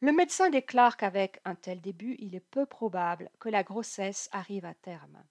Le 0.00 0.12
médecin 0.12 0.48
déclare 0.48 0.96
qu'avec 0.96 1.40
un 1.44 1.56
tel 1.56 1.80
début, 1.80 2.14
il 2.20 2.36
est 2.36 2.40
peu 2.40 2.66
probable 2.66 3.30
que 3.40 3.48
la 3.48 3.64
grossesse 3.64 4.28
arrive 4.30 4.64
à 4.64 4.74
terme. 4.74 5.24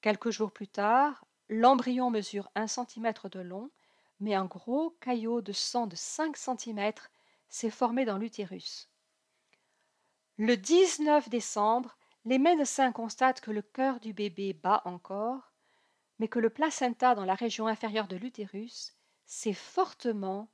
Quelques 0.00 0.30
jours 0.30 0.50
plus 0.50 0.66
tard, 0.66 1.24
l'embryon 1.48 2.10
mesure 2.10 2.50
un 2.56 2.66
centimètre 2.66 3.28
de 3.28 3.38
long, 3.38 3.70
mais 4.18 4.34
un 4.34 4.46
gros 4.46 4.90
caillot 5.00 5.40
de 5.40 5.52
sang 5.52 5.86
de 5.86 5.94
5 5.94 6.36
cm 6.36 6.92
s'est 7.48 7.70
formé 7.70 8.04
dans 8.04 8.18
l'utérus. 8.18 8.90
Le 10.36 10.56
19 10.56 11.28
décembre, 11.28 11.96
les 12.24 12.38
médecins 12.38 12.90
constatent 12.90 13.40
que 13.40 13.52
le 13.52 13.62
cœur 13.62 14.00
du 14.00 14.12
bébé 14.12 14.52
bat 14.52 14.82
encore, 14.84 15.52
mais 16.18 16.26
que 16.26 16.40
le 16.40 16.50
placenta 16.50 17.14
dans 17.14 17.24
la 17.24 17.36
région 17.36 17.68
inférieure 17.68 18.08
de 18.08 18.16
l'utérus 18.16 18.96
s'est 19.26 19.52
fortement 19.52 20.48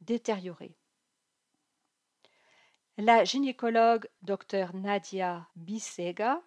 détérioré. 0.00 0.77
La 3.00 3.22
gynécologue 3.22 4.08
Dr 4.22 4.74
Nadia 4.74 5.46
Bisega 5.54 6.42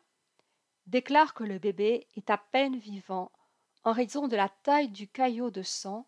déclare 0.86 1.34
que 1.34 1.46
le 1.46 1.60
bébé 1.60 2.10
est 2.18 2.30
à 2.30 2.38
peine 2.38 2.78
vivant 2.78 3.32
en 3.86 3.94
raison 3.94 4.28
de 4.28 4.36
la 4.36 4.50
taille 4.50 4.90
du 4.90 5.08
caillot 5.08 5.50
de 5.50 5.62
sang 5.62 6.06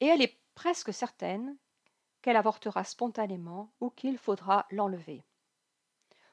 et 0.00 0.08
elle 0.08 0.20
est 0.20 0.38
presque 0.54 0.92
certaine 0.92 1.56
qu'elle 2.20 2.36
avortera 2.36 2.84
spontanément 2.84 3.72
ou 3.80 3.88
qu'il 3.88 4.18
faudra 4.18 4.66
l'enlever. 4.70 5.24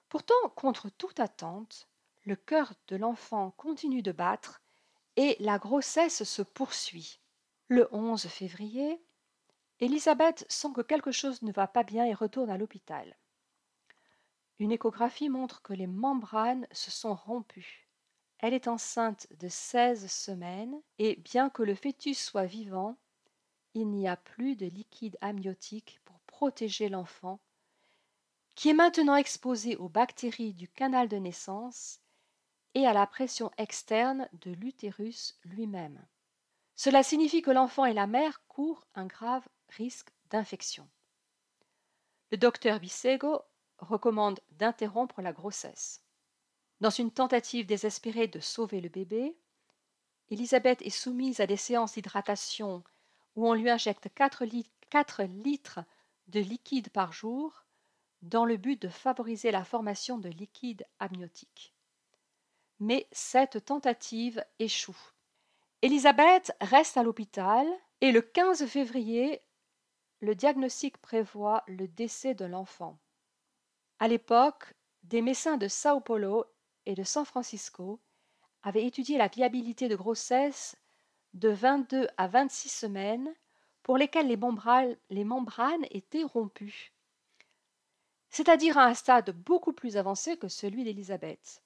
Pourtant, 0.10 0.50
contre 0.58 0.89
toute 0.89 1.22
attente, 1.22 1.88
le 2.25 2.36
cœur 2.36 2.74
de 2.89 2.98
l'enfant 2.98 3.51
continue 3.51 4.01
de 4.01 4.12
battre 4.12 4.62
et 5.15 5.38
la 5.39 5.60
grossesse 5.60 6.25
se 6.25 6.42
poursuit. 6.42 7.22
Le 7.70 7.88
11 7.96 8.27
février, 8.27 9.01
Elisabeth 9.83 10.45
sent 10.47 10.71
que 10.73 10.79
quelque 10.79 11.11
chose 11.11 11.41
ne 11.41 11.51
va 11.51 11.67
pas 11.67 11.83
bien 11.83 12.05
et 12.05 12.13
retourne 12.13 12.49
à 12.49 12.57
l'hôpital. 12.57 13.17
Une 14.59 14.71
échographie 14.71 15.27
montre 15.27 15.61
que 15.61 15.73
les 15.73 15.87
membranes 15.87 16.65
se 16.71 16.89
sont 16.89 17.13
rompues. 17.13 17.89
Elle 18.39 18.53
est 18.53 18.69
enceinte 18.69 19.27
de 19.41 19.49
16 19.49 20.09
semaines 20.09 20.81
et 20.99 21.17
bien 21.17 21.49
que 21.49 21.63
le 21.63 21.75
fœtus 21.75 22.17
soit 22.17 22.45
vivant, 22.45 22.95
il 23.73 23.89
n'y 23.89 24.07
a 24.07 24.15
plus 24.15 24.55
de 24.55 24.67
liquide 24.67 25.17
amniotique 25.19 25.99
pour 26.05 26.17
protéger 26.21 26.87
l'enfant, 26.87 27.41
qui 28.55 28.69
est 28.69 28.73
maintenant 28.73 29.17
exposé 29.17 29.75
aux 29.75 29.89
bactéries 29.89 30.53
du 30.53 30.69
canal 30.69 31.09
de 31.09 31.17
naissance 31.17 31.99
et 32.73 32.87
à 32.87 32.93
la 32.93 33.05
pression 33.05 33.51
externe 33.57 34.29
de 34.31 34.51
l'utérus 34.51 35.37
lui-même. 35.43 36.01
Cela 36.75 37.03
signifie 37.03 37.41
que 37.41 37.51
l'enfant 37.51 37.83
et 37.83 37.93
la 37.93 38.07
mère 38.07 38.47
courent 38.47 38.87
un 38.95 39.07
grave 39.07 39.45
risque 39.77 40.10
d'infection. 40.30 40.88
Le 42.32 42.38
docteur 42.38 42.80
Bisego 42.80 43.42
recommande 43.77 44.39
d'interrompre 44.51 45.22
la 45.22 45.34
grossesse. 45.34 46.03
Dans 46.82 46.89
une 46.89 47.12
tentative 47.12 47.65
désespérée 47.65 48.27
de 48.27 48.39
sauver 48.39 48.82
le 48.82 48.89
bébé, 48.89 49.38
Elisabeth 50.30 50.82
est 50.82 50.89
soumise 50.89 51.39
à 51.39 51.48
des 51.48 51.58
séances 51.58 51.94
d'hydratation 51.94 52.84
où 53.36 53.48
on 53.48 53.53
lui 53.53 53.70
injecte 53.70 54.10
4, 54.13 54.46
litres 55.25 55.80
de 56.27 56.39
liquide 56.39 56.89
par 56.89 57.12
jour 57.12 57.65
dans 58.22 58.46
le 58.46 58.58
but 58.58 58.82
de 58.82 58.89
favoriser 58.89 59.51
la 59.51 59.65
formation 59.65 60.18
de 60.18 60.30
liquide 60.30 60.86
amniotique. 61.00 61.74
Mais 62.80 63.08
cette 63.12 63.65
tentative 63.65 64.44
échoue. 64.60 64.98
Elisabeth 65.82 66.53
reste 66.62 66.98
à 66.98 67.03
l'hôpital 67.03 67.68
et 68.01 68.12
le 68.12 68.22
15 68.22 68.65
février, 68.65 69.42
le 70.24 70.36
diagnostic 70.36 70.98
prévoit 71.00 71.65
le 71.68 71.86
décès 71.86 72.34
de 72.34 72.46
l'enfant. 72.46 72.98
À 74.00 74.08
l'époque, 74.08 74.74
des 75.03 75.22
médecins 75.22 75.58
de 75.58 75.68
Sao 75.68 76.00
Paulo 76.00 76.46
et 76.86 76.96
de 76.96 77.03
San 77.03 77.25
Francisco 77.25 78.00
avaient 78.62 78.86
étudié 78.86 79.18
la 79.18 79.27
viabilité 79.27 79.89
de 79.89 79.98
grossesse 79.98 80.77
de 81.34 81.50
22 81.50 82.08
à 82.15 82.30
26 82.30 82.70
semaines 82.70 83.36
pour 83.81 83.98
lesquelles 83.98 84.29
les 84.29 85.25
membranes, 85.25 85.86
étaient 85.92 86.24
rompues, 86.24 86.94
c'est-à-dire 88.29 88.77
à 88.77 88.86
un 88.86 88.94
stade 88.94 89.31
beaucoup 89.31 89.74
plus 89.74 89.98
avancé 89.98 90.38
que 90.38 90.48
celui 90.48 90.86
d'Élisabeth. 90.86 91.62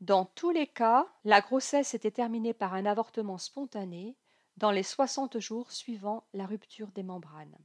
Dans 0.00 0.24
tous 0.24 0.52
les 0.52 0.66
cas, 0.66 1.06
la 1.24 1.42
grossesse 1.42 1.92
était 1.92 2.10
terminée 2.10 2.54
par 2.54 2.72
un 2.72 2.86
avortement 2.86 3.36
spontané 3.36 4.16
dans 4.56 4.70
les 4.70 4.82
60 4.82 5.38
jours 5.38 5.70
suivant 5.72 6.26
la 6.32 6.46
rupture 6.46 6.88
des 6.92 7.02
membranes. 7.02 7.56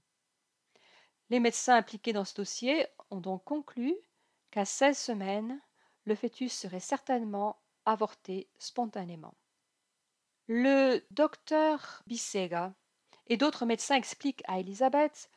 Les 1.30 1.40
médecins 1.40 1.78
impliqués 1.78 2.14
dans 2.14 2.26
ce 2.26 2.36
dossier 2.36 2.86
ont 3.10 3.22
donc 3.22 3.44
conclu 3.46 3.96
qu'à 4.52 4.66
16 4.66 4.98
semaines, 4.98 5.62
le 6.04 6.16
fœtus 6.16 6.52
serait 6.52 6.82
certainement 6.82 7.62
avorté 7.86 8.50
spontanément. 8.58 9.36
Le 10.48 11.02
docteur 11.12 12.04
Bisega 12.08 12.74
et 13.28 13.38
d'autres 13.38 13.66
médecins 13.66 13.96
expliquent 13.96 14.44
à 14.48 14.60
Elisabeth 14.60 15.30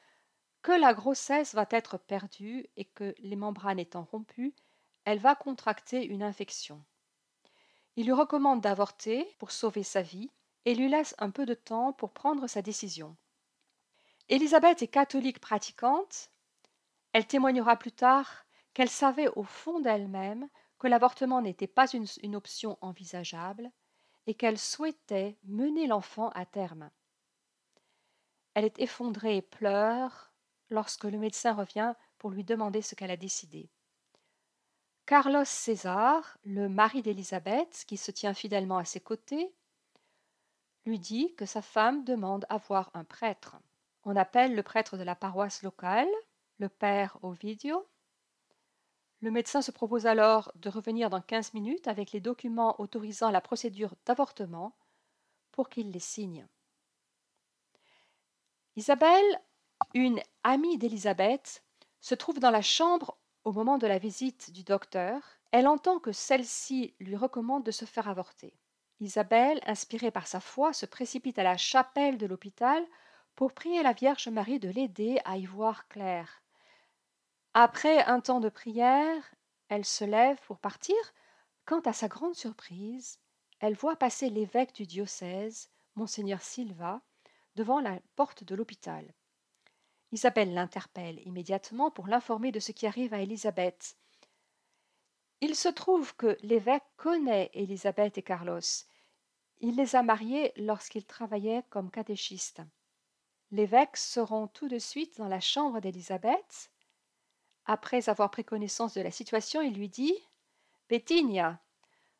que 0.62 0.72
la 0.72 0.94
grossesse 0.94 1.54
va 1.54 1.66
être 1.70 1.98
perdue 1.98 2.66
et 2.76 2.86
que 2.86 3.14
les 3.18 3.36
membranes 3.36 3.78
étant 3.78 4.04
rompues, 4.04 4.54
elle 5.04 5.18
va 5.18 5.34
contracter 5.34 6.04
une 6.04 6.22
infection. 6.22 6.82
Il 7.96 8.06
lui 8.06 8.12
recommande 8.12 8.62
d'avorter 8.62 9.36
pour 9.38 9.52
sauver 9.52 9.84
sa 9.84 10.02
vie 10.02 10.30
et 10.64 10.74
lui 10.74 10.88
laisse 10.88 11.14
un 11.18 11.30
peu 11.30 11.46
de 11.46 11.54
temps 11.54 11.92
pour 11.92 12.12
prendre 12.12 12.46
sa 12.46 12.62
décision. 12.62 13.16
Élisabeth 14.28 14.82
est 14.82 14.88
catholique 14.88 15.40
pratiquante. 15.40 16.30
Elle 17.12 17.26
témoignera 17.26 17.76
plus 17.76 17.92
tard 17.92 18.46
qu'elle 18.72 18.88
savait 18.88 19.28
au 19.28 19.44
fond 19.44 19.80
d'elle-même 19.80 20.48
que 20.78 20.88
l'avortement 20.88 21.40
n'était 21.40 21.66
pas 21.66 21.86
une, 21.92 22.36
option 22.36 22.78
envisageable 22.80 23.70
et 24.26 24.34
qu'elle 24.34 24.58
souhaitait 24.58 25.36
mener 25.44 25.86
l'enfant 25.86 26.30
à 26.30 26.46
terme. 26.46 26.90
Elle 28.54 28.64
est 28.64 28.78
effondrée 28.78 29.36
et 29.36 29.42
pleure 29.42 30.32
lorsque 30.70 31.04
le 31.04 31.18
médecin 31.18 31.52
revient 31.52 31.94
pour 32.18 32.30
lui 32.30 32.44
demander 32.44 32.82
ce 32.82 32.94
qu'elle 32.94 33.10
a 33.10 33.16
décidé. 33.16 33.70
Carlos 35.06 35.44
César, 35.44 36.38
le 36.44 36.68
mari 36.68 37.02
d'Élisabeth, 37.02 37.84
qui 37.86 37.98
se 37.98 38.10
tient 38.10 38.32
fidèlement 38.32 38.78
à 38.78 38.86
ses 38.86 39.00
côtés, 39.00 39.54
lui 40.86 40.98
dit 40.98 41.34
que 41.36 41.46
sa 41.46 41.62
femme 41.62 42.04
demande 42.04 42.46
à 42.48 42.58
voir 42.58 42.90
un 42.94 43.04
prêtre. 43.04 43.56
On 44.04 44.16
appelle 44.16 44.54
le 44.54 44.62
prêtre 44.62 44.96
de 44.96 45.02
la 45.02 45.14
paroisse 45.14 45.62
locale, 45.62 46.08
le 46.58 46.68
père 46.68 47.18
Ovidio. 47.22 47.86
Le 49.20 49.30
médecin 49.30 49.62
se 49.62 49.70
propose 49.70 50.06
alors 50.06 50.52
de 50.56 50.68
revenir 50.68 51.08
dans 51.08 51.22
15 51.22 51.54
minutes 51.54 51.88
avec 51.88 52.12
les 52.12 52.20
documents 52.20 52.78
autorisant 52.80 53.30
la 53.30 53.40
procédure 53.40 53.94
d'avortement 54.04 54.76
pour 55.52 55.68
qu'il 55.70 55.90
les 55.90 56.00
signe. 56.00 56.46
Isabelle, 58.76 59.40
une 59.94 60.20
amie 60.42 60.78
d'Élisabeth, 60.78 61.64
se 62.00 62.14
trouve 62.14 62.40
dans 62.40 62.50
la 62.50 62.60
chambre 62.60 63.16
au 63.44 63.52
moment 63.52 63.78
de 63.78 63.86
la 63.86 63.98
visite 63.98 64.50
du 64.50 64.64
docteur. 64.64 65.22
Elle 65.52 65.68
entend 65.68 65.98
que 65.98 66.12
celle-ci 66.12 66.94
lui 66.98 67.16
recommande 67.16 67.64
de 67.64 67.70
se 67.70 67.84
faire 67.84 68.08
avorter. 68.08 68.52
Isabelle, 69.04 69.60
inspirée 69.66 70.10
par 70.10 70.26
sa 70.26 70.40
foi, 70.40 70.72
se 70.72 70.86
précipite 70.86 71.38
à 71.38 71.42
la 71.42 71.58
chapelle 71.58 72.16
de 72.16 72.26
l'hôpital 72.26 72.84
pour 73.34 73.52
prier 73.52 73.82
la 73.82 73.92
Vierge 73.92 74.28
Marie 74.28 74.58
de 74.58 74.70
l'aider 74.70 75.20
à 75.24 75.36
y 75.36 75.44
voir 75.44 75.88
clair. 75.88 76.42
Après 77.52 78.02
un 78.04 78.20
temps 78.20 78.40
de 78.40 78.48
prière, 78.48 79.34
elle 79.68 79.84
se 79.84 80.04
lève 80.04 80.40
pour 80.46 80.58
partir, 80.58 80.96
quand 81.66 81.86
à 81.86 81.92
sa 81.92 82.08
grande 82.08 82.34
surprise, 82.34 83.18
elle 83.60 83.74
voit 83.74 83.96
passer 83.96 84.30
l'évêque 84.30 84.74
du 84.74 84.86
diocèse, 84.86 85.68
monseigneur 85.96 86.40
Silva, 86.40 87.02
devant 87.56 87.80
la 87.80 88.00
porte 88.16 88.42
de 88.42 88.54
l'hôpital. 88.54 89.14
Isabelle 90.12 90.54
l'interpelle 90.54 91.20
immédiatement 91.26 91.90
pour 91.90 92.06
l'informer 92.06 92.52
de 92.52 92.60
ce 92.60 92.72
qui 92.72 92.86
arrive 92.86 93.12
à 93.12 93.20
Élisabeth. 93.20 93.96
Il 95.40 95.56
se 95.56 95.68
trouve 95.68 96.16
que 96.16 96.38
l'évêque 96.42 96.84
connaît 96.96 97.50
Élisabeth 97.52 98.16
et 98.16 98.22
Carlos. 98.22 98.60
Il 99.66 99.76
les 99.76 99.96
a 99.96 100.02
mariés 100.02 100.52
lorsqu'ils 100.56 101.06
travaillaient 101.06 101.64
comme 101.70 101.90
catéchistes. 101.90 102.60
L'évêque 103.50 103.96
se 103.96 104.20
rend 104.20 104.46
tout 104.46 104.68
de 104.68 104.78
suite 104.78 105.16
dans 105.16 105.26
la 105.26 105.40
chambre 105.40 105.80
d'Élisabeth. 105.80 106.70
Après 107.64 108.10
avoir 108.10 108.30
pris 108.30 108.44
connaissance 108.44 108.92
de 108.92 109.00
la 109.00 109.10
situation, 109.10 109.62
il 109.62 109.72
lui 109.72 109.88
dit 109.88 110.14
Bettinia, 110.90 111.62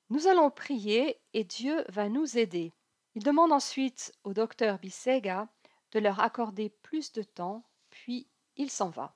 nous 0.08 0.26
allons 0.26 0.50
prier 0.50 1.20
et 1.34 1.44
Dieu 1.44 1.84
va 1.90 2.08
nous 2.08 2.38
aider. 2.38 2.72
Il 3.14 3.22
demande 3.22 3.52
ensuite 3.52 4.14
au 4.24 4.32
docteur 4.32 4.78
Bisega 4.78 5.46
de 5.92 5.98
leur 5.98 6.20
accorder 6.20 6.70
plus 6.70 7.12
de 7.12 7.22
temps, 7.22 7.62
puis 7.90 8.26
il 8.56 8.70
s'en 8.70 8.88
va. 8.88 9.14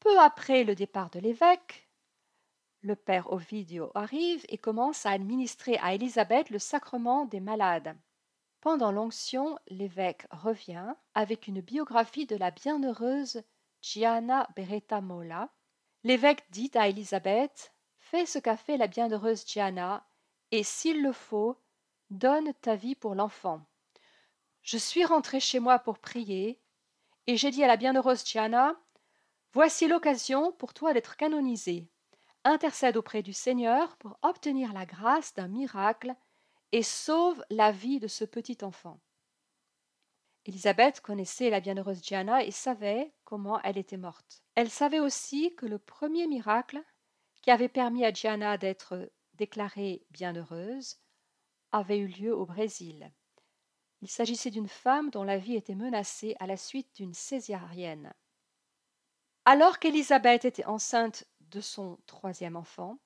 Peu 0.00 0.20
après 0.20 0.64
le 0.64 0.74
départ 0.74 1.08
de 1.08 1.18
l'évêque, 1.18 1.87
le 2.88 2.96
père 2.96 3.30
Ovidio 3.30 3.92
arrive 3.94 4.44
et 4.48 4.56
commence 4.56 5.04
à 5.04 5.10
administrer 5.10 5.76
à 5.82 5.92
Élisabeth 5.92 6.48
le 6.48 6.58
sacrement 6.58 7.26
des 7.26 7.38
malades. 7.38 7.94
Pendant 8.62 8.90
l'onction, 8.90 9.58
l'évêque 9.68 10.26
revient 10.30 10.94
avec 11.14 11.46
une 11.46 11.60
biographie 11.60 12.24
de 12.24 12.34
la 12.34 12.50
bienheureuse 12.50 13.42
Gianna 13.82 14.48
Beretta 14.56 15.02
Mola. 15.02 15.50
L'évêque 16.02 16.44
dit 16.50 16.70
à 16.74 16.88
Élisabeth 16.88 17.74
Fais 17.98 18.24
ce 18.24 18.38
qu'a 18.38 18.56
fait 18.56 18.78
la 18.78 18.86
bienheureuse 18.86 19.44
Gianna 19.46 20.04
et 20.50 20.62
s'il 20.62 21.02
le 21.02 21.12
faut, 21.12 21.58
donne 22.08 22.54
ta 22.62 22.74
vie 22.74 22.94
pour 22.94 23.14
l'enfant. 23.14 23.60
Je 24.62 24.78
suis 24.78 25.04
rentré 25.04 25.40
chez 25.40 25.60
moi 25.60 25.78
pour 25.78 25.98
prier, 25.98 26.58
et 27.26 27.36
j'ai 27.36 27.50
dit 27.50 27.62
à 27.62 27.66
la 27.66 27.76
bienheureuse 27.76 28.24
Gianna 28.24 28.74
Voici 29.52 29.88
l'occasion 29.88 30.52
pour 30.52 30.72
toi 30.72 30.94
d'être 30.94 31.16
canonisée. 31.16 31.86
Intercède 32.48 32.96
auprès 32.96 33.22
du 33.22 33.34
Seigneur 33.34 33.98
pour 33.98 34.18
obtenir 34.22 34.72
la 34.72 34.86
grâce 34.86 35.34
d'un 35.34 35.48
miracle 35.48 36.16
et 36.72 36.82
sauve 36.82 37.44
la 37.50 37.72
vie 37.72 38.00
de 38.00 38.08
ce 38.08 38.24
petit 38.24 38.56
enfant. 38.62 39.02
Élisabeth 40.46 41.02
connaissait 41.02 41.50
la 41.50 41.60
bienheureuse 41.60 42.02
Gianna 42.02 42.42
et 42.42 42.50
savait 42.50 43.12
comment 43.24 43.60
elle 43.64 43.76
était 43.76 43.98
morte. 43.98 44.42
Elle 44.54 44.70
savait 44.70 44.98
aussi 44.98 45.54
que 45.56 45.66
le 45.66 45.78
premier 45.78 46.26
miracle 46.26 46.82
qui 47.42 47.50
avait 47.50 47.68
permis 47.68 48.06
à 48.06 48.14
Gianna 48.14 48.56
d'être 48.56 49.12
déclarée 49.34 50.06
bienheureuse 50.10 50.96
avait 51.70 51.98
eu 51.98 52.06
lieu 52.06 52.34
au 52.34 52.46
Brésil. 52.46 53.12
Il 54.00 54.08
s'agissait 54.08 54.50
d'une 54.50 54.68
femme 54.68 55.10
dont 55.10 55.24
la 55.24 55.36
vie 55.36 55.56
était 55.56 55.74
menacée 55.74 56.34
à 56.40 56.46
la 56.46 56.56
suite 56.56 56.96
d'une 56.96 57.12
césarienne. 57.12 58.14
Alors 59.44 59.78
qu'Élisabeth 59.78 60.46
était 60.46 60.64
enceinte 60.64 61.26
de 61.50 61.60
son 61.60 61.98
troisième 62.06 62.56
enfant, 62.56 62.98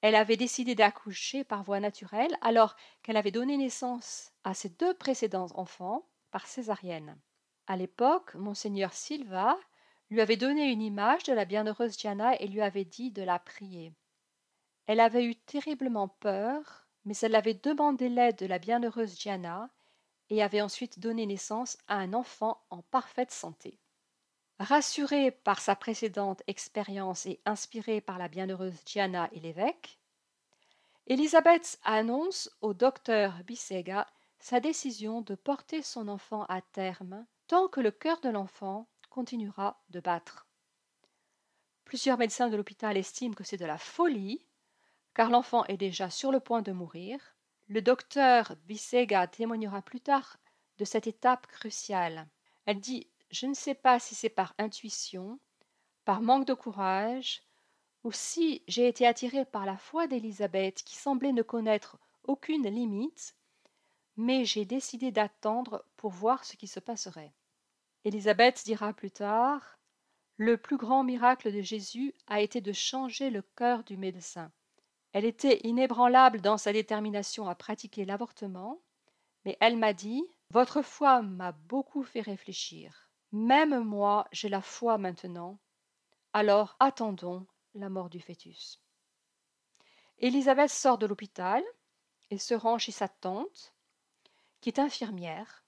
elle 0.00 0.14
avait 0.14 0.36
décidé 0.36 0.74
d'accoucher 0.74 1.44
par 1.44 1.62
voie 1.62 1.80
naturelle 1.80 2.36
alors 2.40 2.76
qu'elle 3.02 3.16
avait 3.16 3.30
donné 3.30 3.56
naissance 3.56 4.32
à 4.44 4.52
ses 4.54 4.68
deux 4.68 4.94
précédents 4.94 5.48
enfants 5.54 6.06
par 6.30 6.46
césarienne. 6.46 7.18
À 7.66 7.76
l'époque, 7.76 8.34
monseigneur 8.34 8.92
Silva 8.92 9.58
lui 10.10 10.20
avait 10.20 10.36
donné 10.36 10.70
une 10.70 10.82
image 10.82 11.22
de 11.24 11.32
la 11.32 11.46
bienheureuse 11.46 11.96
Diana 11.96 12.36
et 12.40 12.46
lui 12.46 12.60
avait 12.60 12.84
dit 12.84 13.10
de 13.10 13.22
la 13.22 13.38
prier. 13.38 13.94
Elle 14.86 15.00
avait 15.00 15.24
eu 15.24 15.36
terriblement 15.36 16.08
peur 16.08 16.84
mais 17.04 17.16
elle 17.18 17.34
avait 17.34 17.54
demandé 17.54 18.08
l'aide 18.08 18.36
de 18.36 18.46
la 18.46 18.58
bienheureuse 18.58 19.16
Diana 19.18 19.70
et 20.30 20.42
avait 20.42 20.62
ensuite 20.62 20.98
donné 20.98 21.26
naissance 21.26 21.76
à 21.86 21.96
un 21.96 22.14
enfant 22.14 22.64
en 22.70 22.82
parfaite 22.82 23.30
santé. 23.30 23.78
Rassurée 24.60 25.32
par 25.32 25.60
sa 25.60 25.74
précédente 25.74 26.42
expérience 26.46 27.26
et 27.26 27.40
inspirée 27.44 28.00
par 28.00 28.18
la 28.18 28.28
bienheureuse 28.28 28.84
Diana 28.84 29.28
et 29.32 29.40
l'évêque, 29.40 29.98
Elisabeth 31.08 31.80
annonce 31.82 32.48
au 32.60 32.72
docteur 32.72 33.34
Bissega 33.44 34.06
sa 34.38 34.60
décision 34.60 35.22
de 35.22 35.34
porter 35.34 35.82
son 35.82 36.06
enfant 36.06 36.44
à 36.44 36.62
terme 36.62 37.26
tant 37.48 37.66
que 37.66 37.80
le 37.80 37.90
cœur 37.90 38.20
de 38.20 38.28
l'enfant 38.28 38.86
continuera 39.10 39.82
de 39.90 39.98
battre. 39.98 40.46
Plusieurs 41.84 42.16
médecins 42.16 42.48
de 42.48 42.56
l'hôpital 42.56 42.96
estiment 42.96 43.34
que 43.34 43.44
c'est 43.44 43.56
de 43.56 43.66
la 43.66 43.78
folie 43.78 44.46
car 45.14 45.30
l'enfant 45.30 45.64
est 45.66 45.76
déjà 45.76 46.10
sur 46.10 46.30
le 46.30 46.40
point 46.40 46.62
de 46.62 46.72
mourir. 46.72 47.18
Le 47.66 47.82
docteur 47.82 48.54
Bissega 48.66 49.26
témoignera 49.26 49.82
plus 49.82 50.00
tard 50.00 50.36
de 50.78 50.84
cette 50.84 51.06
étape 51.06 51.48
cruciale. 51.48 52.28
Elle 52.66 52.80
dit 52.80 53.08
Je 53.34 53.46
ne 53.46 53.54
sais 53.54 53.74
pas 53.74 53.98
si 53.98 54.14
c'est 54.14 54.28
par 54.28 54.54
intuition, 54.58 55.40
par 56.04 56.22
manque 56.22 56.46
de 56.46 56.54
courage, 56.54 57.42
ou 58.04 58.12
si 58.12 58.62
j'ai 58.68 58.86
été 58.86 59.08
attirée 59.08 59.44
par 59.44 59.66
la 59.66 59.76
foi 59.76 60.06
d'Élisabeth 60.06 60.84
qui 60.84 60.94
semblait 60.94 61.32
ne 61.32 61.42
connaître 61.42 61.98
aucune 62.22 62.68
limite, 62.68 63.34
mais 64.16 64.44
j'ai 64.44 64.64
décidé 64.64 65.10
d'attendre 65.10 65.84
pour 65.96 66.12
voir 66.12 66.44
ce 66.44 66.56
qui 66.56 66.68
se 66.68 66.78
passerait. 66.78 67.34
Élisabeth 68.04 68.62
dira 68.64 68.92
plus 68.92 69.10
tard 69.10 69.80
Le 70.36 70.56
plus 70.56 70.76
grand 70.76 71.02
miracle 71.02 71.52
de 71.52 71.60
Jésus 71.60 72.14
a 72.28 72.40
été 72.40 72.60
de 72.60 72.72
changer 72.72 73.30
le 73.30 73.42
cœur 73.42 73.82
du 73.82 73.96
médecin. 73.96 74.52
Elle 75.12 75.24
était 75.24 75.58
inébranlable 75.64 76.40
dans 76.40 76.56
sa 76.56 76.72
détermination 76.72 77.48
à 77.48 77.56
pratiquer 77.56 78.04
l'avortement, 78.04 78.80
mais 79.44 79.56
elle 79.58 79.76
m'a 79.76 79.92
dit 79.92 80.24
Votre 80.50 80.82
foi 80.82 81.20
m'a 81.20 81.50
beaucoup 81.50 82.04
fait 82.04 82.20
réfléchir. 82.20 83.03
Même 83.34 83.82
moi, 83.82 84.28
j'ai 84.30 84.48
la 84.48 84.60
foi 84.60 84.96
maintenant. 84.96 85.58
Alors 86.32 86.76
attendons 86.78 87.44
la 87.74 87.88
mort 87.88 88.08
du 88.08 88.20
fœtus. 88.20 88.80
Élisabeth 90.18 90.70
sort 90.70 90.98
de 90.98 91.06
l'hôpital 91.06 91.64
et 92.30 92.38
se 92.38 92.54
rend 92.54 92.78
chez 92.78 92.92
sa 92.92 93.08
tante, 93.08 93.74
qui 94.60 94.68
est 94.68 94.78
infirmière. 94.78 95.64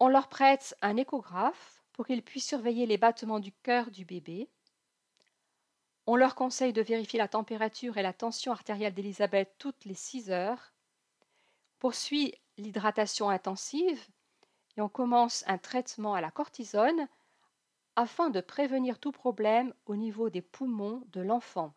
On 0.00 0.08
leur 0.08 0.30
prête 0.30 0.74
un 0.80 0.96
échographe 0.96 1.84
pour 1.92 2.06
qu'ils 2.06 2.22
puissent 2.22 2.48
surveiller 2.48 2.86
les 2.86 2.96
battements 2.96 3.38
du 3.38 3.52
cœur 3.52 3.90
du 3.90 4.06
bébé. 4.06 4.48
On 6.06 6.16
leur 6.16 6.34
conseille 6.34 6.72
de 6.72 6.80
vérifier 6.80 7.18
la 7.18 7.28
température 7.28 7.98
et 7.98 8.02
la 8.02 8.14
tension 8.14 8.50
artérielle 8.50 8.94
d'Elisabeth 8.94 9.54
toutes 9.58 9.84
les 9.84 9.92
six 9.92 10.30
heures. 10.30 10.72
Poursuit 11.80 12.34
l'hydratation 12.56 13.28
intensive 13.28 14.08
commence 14.84 15.42
un 15.46 15.58
traitement 15.58 16.14
à 16.14 16.20
la 16.20 16.30
cortisone 16.30 17.08
afin 17.96 18.28
de 18.28 18.40
prévenir 18.40 18.98
tout 18.98 19.12
problème 19.12 19.72
au 19.86 19.96
niveau 19.96 20.28
des 20.28 20.42
poumons 20.42 21.02
de 21.12 21.22
l'enfant. 21.22 21.74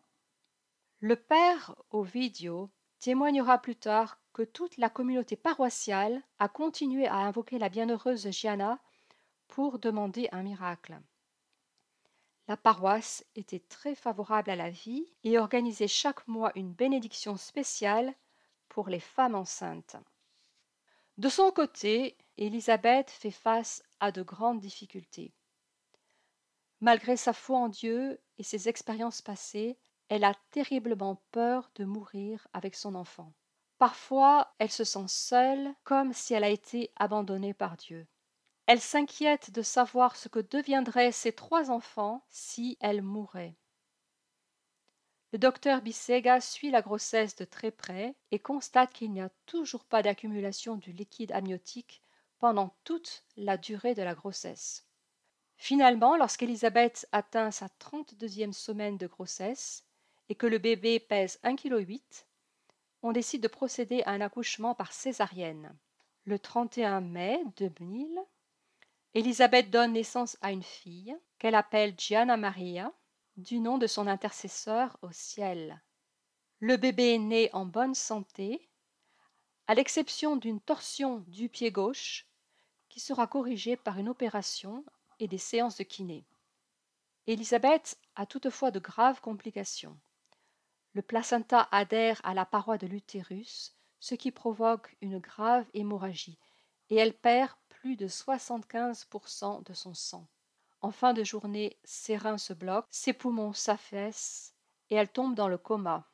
Le 1.00 1.16
père 1.16 1.74
Ovidio 1.90 2.70
témoignera 2.98 3.58
plus 3.58 3.76
tard 3.76 4.20
que 4.34 4.42
toute 4.42 4.76
la 4.76 4.90
communauté 4.90 5.34
paroissiale 5.34 6.22
a 6.38 6.48
continué 6.48 7.06
à 7.06 7.16
invoquer 7.16 7.58
la 7.58 7.70
bienheureuse 7.70 8.30
Gianna 8.30 8.78
pour 9.48 9.78
demander 9.78 10.28
un 10.30 10.42
miracle. 10.42 11.00
La 12.48 12.56
paroisse 12.56 13.24
était 13.34 13.60
très 13.60 13.94
favorable 13.94 14.50
à 14.50 14.56
la 14.56 14.70
vie 14.70 15.06
et 15.24 15.38
organisait 15.38 15.88
chaque 15.88 16.26
mois 16.28 16.52
une 16.54 16.72
bénédiction 16.72 17.36
spéciale 17.36 18.14
pour 18.68 18.88
les 18.88 19.00
femmes 19.00 19.34
enceintes. 19.34 19.96
De 21.16 21.28
son 21.28 21.50
côté, 21.50 22.16
Élisabeth 22.40 23.10
fait 23.10 23.30
face 23.30 23.82
à 24.00 24.12
de 24.12 24.22
grandes 24.22 24.60
difficultés. 24.60 25.34
Malgré 26.80 27.18
sa 27.18 27.34
foi 27.34 27.58
en 27.58 27.68
Dieu 27.68 28.18
et 28.38 28.42
ses 28.42 28.66
expériences 28.66 29.20
passées, 29.20 29.78
elle 30.08 30.24
a 30.24 30.34
terriblement 30.50 31.22
peur 31.32 31.70
de 31.74 31.84
mourir 31.84 32.48
avec 32.54 32.74
son 32.74 32.94
enfant. 32.94 33.34
Parfois, 33.76 34.54
elle 34.58 34.70
se 34.70 34.84
sent 34.84 35.06
seule, 35.08 35.74
comme 35.84 36.14
si 36.14 36.32
elle 36.32 36.44
a 36.44 36.48
été 36.48 36.90
abandonnée 36.96 37.52
par 37.52 37.76
Dieu. 37.76 38.06
Elle 38.64 38.80
s'inquiète 38.80 39.50
de 39.50 39.60
savoir 39.60 40.16
ce 40.16 40.28
que 40.28 40.38
deviendraient 40.38 41.12
ses 41.12 41.32
trois 41.32 41.70
enfants 41.70 42.24
si 42.30 42.78
elle 42.80 43.02
mourait. 43.02 43.54
Le 45.34 45.38
docteur 45.38 45.82
Bissega 45.82 46.40
suit 46.40 46.70
la 46.70 46.80
grossesse 46.80 47.36
de 47.36 47.44
très 47.44 47.70
près 47.70 48.16
et 48.30 48.38
constate 48.38 48.94
qu'il 48.94 49.12
n'y 49.12 49.20
a 49.20 49.30
toujours 49.44 49.84
pas 49.84 50.02
d'accumulation 50.02 50.76
du 50.76 50.92
liquide 50.92 51.32
amniotique 51.32 52.02
pendant 52.40 52.74
toute 52.84 53.24
la 53.36 53.56
durée 53.56 53.94
de 53.94 54.02
la 54.02 54.14
grossesse. 54.14 54.88
Finalement, 55.56 56.16
lorsqu'Elisabeth 56.16 57.06
atteint 57.12 57.50
sa 57.50 57.68
32e 57.78 58.52
semaine 58.52 58.96
de 58.96 59.06
grossesse 59.06 59.84
et 60.30 60.34
que 60.34 60.46
le 60.46 60.58
bébé 60.58 60.98
pèse 60.98 61.38
1,8 61.44 61.56
kg, 61.56 62.00
on 63.02 63.12
décide 63.12 63.42
de 63.42 63.48
procéder 63.48 64.02
à 64.04 64.10
un 64.10 64.22
accouchement 64.22 64.74
par 64.74 64.92
césarienne. 64.92 65.76
Le 66.24 66.38
31 66.38 67.02
mai 67.02 67.42
2000, 67.58 68.18
Élisabeth 69.12 69.70
donne 69.70 69.92
naissance 69.92 70.38
à 70.40 70.50
une 70.50 70.62
fille 70.62 71.16
qu'elle 71.38 71.54
appelle 71.54 71.94
Gianna 71.98 72.38
Maria, 72.38 72.92
du 73.36 73.60
nom 73.60 73.76
de 73.76 73.86
son 73.86 74.06
intercesseur 74.06 74.96
au 75.02 75.12
ciel. 75.12 75.82
Le 76.58 76.78
bébé 76.78 77.14
est 77.14 77.18
né 77.18 77.50
en 77.52 77.66
bonne 77.66 77.94
santé, 77.94 78.70
à 79.66 79.74
l'exception 79.74 80.36
d'une 80.36 80.60
torsion 80.60 81.18
du 81.28 81.48
pied 81.48 81.70
gauche 81.70 82.29
qui 82.90 83.00
sera 83.00 83.26
corrigée 83.26 83.76
par 83.76 83.98
une 83.98 84.10
opération 84.10 84.84
et 85.18 85.28
des 85.28 85.38
séances 85.38 85.78
de 85.78 85.84
kiné. 85.84 86.26
Élisabeth 87.26 87.98
a 88.16 88.26
toutefois 88.26 88.70
de 88.70 88.80
graves 88.80 89.20
complications. 89.20 89.98
Le 90.92 91.00
placenta 91.00 91.68
adhère 91.70 92.20
à 92.24 92.34
la 92.34 92.44
paroi 92.44 92.76
de 92.76 92.86
l'utérus, 92.86 93.76
ce 94.00 94.14
qui 94.14 94.32
provoque 94.32 94.96
une 95.00 95.18
grave 95.18 95.64
hémorragie, 95.72 96.38
et 96.88 96.96
elle 96.96 97.14
perd 97.14 97.52
plus 97.68 97.96
de 97.96 98.08
75% 98.08 99.64
de 99.64 99.72
son 99.72 99.94
sang. 99.94 100.26
En 100.80 100.90
fin 100.90 101.12
de 101.12 101.22
journée, 101.22 101.78
ses 101.84 102.16
reins 102.16 102.38
se 102.38 102.52
bloquent, 102.52 102.88
ses 102.90 103.12
poumons 103.12 103.52
s'affaissent 103.52 104.54
et 104.88 104.96
elle 104.96 105.10
tombe 105.10 105.34
dans 105.34 105.48
le 105.48 105.58
coma. 105.58 106.10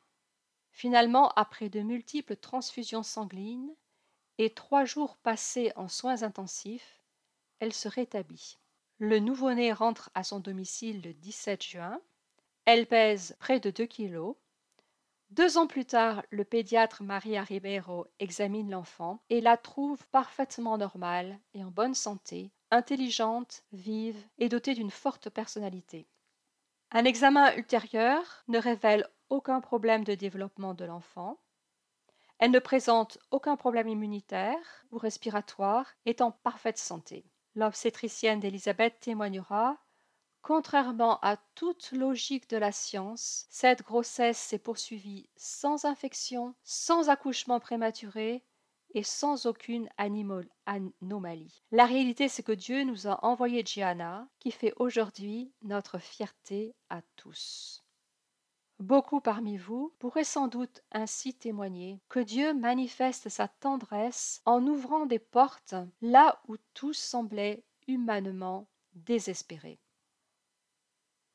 Finalement, 0.71 1.29
après 1.29 1.69
de 1.69 1.79
multiples 1.79 2.35
transfusions 2.35 3.03
sanguines 3.03 3.73
et 4.37 4.53
trois 4.53 4.85
jours 4.85 5.17
passés 5.17 5.71
en 5.75 5.87
soins 5.87 6.23
intensifs, 6.23 7.01
elle 7.59 7.73
se 7.73 7.87
rétablit. 7.87 8.57
Le 8.99 9.19
nouveau-né 9.19 9.73
rentre 9.73 10.09
à 10.15 10.23
son 10.23 10.39
domicile 10.39 11.01
le 11.01 11.13
17 11.13 11.63
juin. 11.63 12.01
Elle 12.65 12.87
pèse 12.87 13.35
près 13.39 13.59
de 13.59 13.69
2 13.69 13.85
kilos 13.85 14.35
deux 15.29 15.57
ans 15.57 15.67
plus 15.67 15.85
tard, 15.85 16.23
le 16.29 16.45
pédiatre 16.45 17.03
Maria 17.03 17.43
Ribeiro 17.43 18.07
examine 18.19 18.71
l'enfant 18.71 19.21
et 19.29 19.41
la 19.41 19.57
trouve 19.57 20.07
parfaitement 20.07 20.77
normale 20.77 21.37
et 21.53 21.65
en 21.65 21.69
bonne 21.69 21.95
santé, 21.95 22.53
intelligente, 22.71 23.63
vive 23.73 24.23
et 24.37 24.47
dotée 24.47 24.73
d'une 24.73 24.89
forte 24.89 25.29
personnalité. 25.29 26.07
Un 26.91 27.03
examen 27.03 27.53
ultérieur 27.55 28.45
ne 28.47 28.57
révèle 28.57 29.05
aucun 29.29 29.59
problème 29.59 30.05
de 30.05 30.15
développement 30.15 30.73
de 30.73 30.85
l'enfant. 30.85 31.37
Elle 32.39 32.51
ne 32.51 32.59
présente 32.59 33.17
aucun 33.31 33.55
problème 33.55 33.87
immunitaire 33.87 34.85
ou 34.91 34.97
respiratoire, 34.97 35.91
est 36.05 36.21
en 36.21 36.31
parfaite 36.31 36.77
santé. 36.77 37.25
L'obstétricienne 37.55 38.39
d'Elisabeth 38.39 38.99
témoignera 38.99 39.77
Contrairement 40.43 41.19
à 41.21 41.35
toute 41.55 41.91
logique 41.91 42.49
de 42.49 42.57
la 42.57 42.71
science, 42.71 43.47
cette 43.49 43.81
grossesse 43.81 44.37
s'est 44.37 44.59
poursuivie 44.59 45.29
sans 45.35 45.83
infection, 45.83 46.55
sans 46.63 47.09
accouchement 47.09 47.59
prématuré 47.59 48.45
et 48.93 49.03
sans 49.03 49.45
aucune 49.45 49.89
anomalie. 49.97 51.63
La 51.71 51.85
réalité, 51.85 52.29
c'est 52.29 52.43
que 52.43 52.53
Dieu 52.53 52.83
nous 52.83 53.07
a 53.07 53.25
envoyé 53.25 53.63
Gianna, 53.65 54.29
qui 54.39 54.51
fait 54.51 54.73
aujourd'hui 54.77 55.51
notre 55.63 55.97
fierté 55.97 56.75
à 56.89 57.01
tous. 57.17 57.83
Beaucoup 58.79 59.21
parmi 59.21 59.57
vous 59.57 59.91
pourraient 59.97 60.23
sans 60.23 60.47
doute 60.47 60.83
ainsi 60.91 61.33
témoigner 61.33 61.99
que 62.09 62.19
Dieu 62.19 62.53
manifeste 62.53 63.27
sa 63.27 63.47
tendresse 63.47 64.41
en 64.45 64.65
ouvrant 64.67 65.07
des 65.07 65.17
portes 65.17 65.73
là 66.01 66.39
où 66.47 66.57
tout 66.75 66.93
semblait 66.93 67.63
humainement 67.87 68.67
désespéré. 68.93 69.79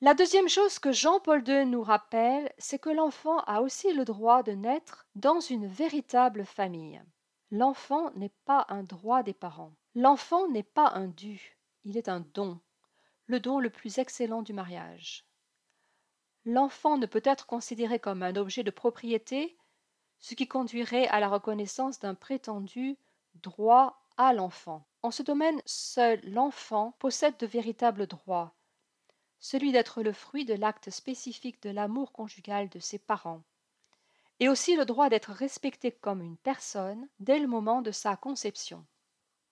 La 0.01 0.15
deuxième 0.15 0.49
chose 0.49 0.79
que 0.79 0.93
Jean-Paul 0.93 1.43
II 1.49 1.67
nous 1.67 1.83
rappelle, 1.83 2.53
c'est 2.59 2.79
que 2.79 2.91
l'enfant 2.91 3.39
a 3.41 3.61
aussi 3.61 3.93
le 3.93 4.05
droit 4.05 4.43
de 4.43 4.53
naître 4.53 5.07
dans 5.17 5.41
une 5.41 5.67
véritable 5.67 6.45
famille. 6.45 7.03
L'enfant 7.51 8.11
n'est 8.13 8.35
pas 8.45 8.67
un 8.69 8.83
droit 8.83 9.23
des 9.23 9.35
parents. 9.35 9.75
L'enfant 9.95 10.49
n'est 10.49 10.63
pas 10.63 10.91
un 10.95 11.09
dû, 11.09 11.59
il 11.85 11.97
est 11.97 12.09
un 12.09 12.21
don, 12.35 12.61
le 13.27 13.41
don 13.41 13.59
le 13.59 13.71
plus 13.71 13.99
excellent 13.99 14.43
du 14.43 14.53
mariage. 14.53 15.25
L'enfant 16.45 16.99
ne 16.99 17.07
peut 17.07 17.23
être 17.25 17.47
considéré 17.47 17.99
comme 17.99 18.23
un 18.23 18.35
objet 18.37 18.65
de 18.65 18.71
propriété, 18.71 19.57
ce 20.19 20.35
qui 20.35 20.49
conduirait 20.49 21.07
à 21.09 21.21
la 21.21 21.29
reconnaissance 21.29 22.01
d'un 22.01 22.15
prétendu 22.15 22.97
droit 23.35 24.03
à 24.17 24.33
l'enfant. 24.33 24.87
En 25.03 25.11
ce 25.11 25.23
domaine, 25.23 25.61
seul 25.67 26.21
l'enfant 26.25 26.97
possède 26.99 27.37
de 27.39 27.47
véritables 27.47 28.07
droits, 28.07 28.55
celui 29.39 29.73
d'être 29.73 30.03
le 30.03 30.13
fruit 30.13 30.45
de 30.45 30.55
l'acte 30.55 30.91
spécifique 30.91 31.63
de 31.63 31.71
l'amour 31.71 32.13
conjugal 32.13 32.69
de 32.69 32.79
ses 32.79 32.99
parents, 32.99 33.43
et 34.39 34.49
aussi 34.49 34.77
le 34.77 34.85
droit 34.85 35.09
d'être 35.09 35.33
respecté 35.33 35.93
comme 35.93 36.23
une 36.23 36.37
personne 36.37 37.09
dès 37.21 37.39
le 37.39 37.49
moment 37.49 37.83
de 37.83 37.91
sa 37.91 38.17
conception. 38.17 38.85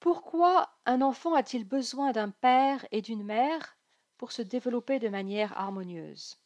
Pourquoi 0.01 0.71
un 0.87 1.03
enfant 1.03 1.35
a-t-il 1.35 1.65
besoin 1.65 2.13
d'un 2.13 2.31
père 2.31 2.87
et 2.91 3.03
d'une 3.03 3.25
mère 3.25 3.77
pour 4.19 4.33
se 4.33 4.43
développer 4.43 4.99
de 4.99 5.09
manière 5.09 5.57
harmonieuse? 5.59 6.37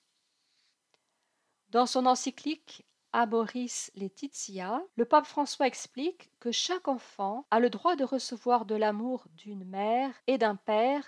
Dans 1.75 1.87
son 1.87 2.07
encyclique 2.07 2.87
Aboris 3.13 3.91
Laetitia, 3.97 4.81
le 4.95 5.05
pape 5.05 5.27
François 5.27 5.67
explique 5.67 6.31
que 6.39 6.53
chaque 6.53 6.87
enfant 6.87 7.47
a 7.51 7.59
le 7.59 7.69
droit 7.69 7.97
de 7.97 8.05
recevoir 8.05 8.65
de 8.65 8.77
l'amour 8.77 9.27
d'une 9.33 9.65
mère 9.65 10.13
et 10.29 10.39
d'un 10.39 10.55
père 10.55 11.03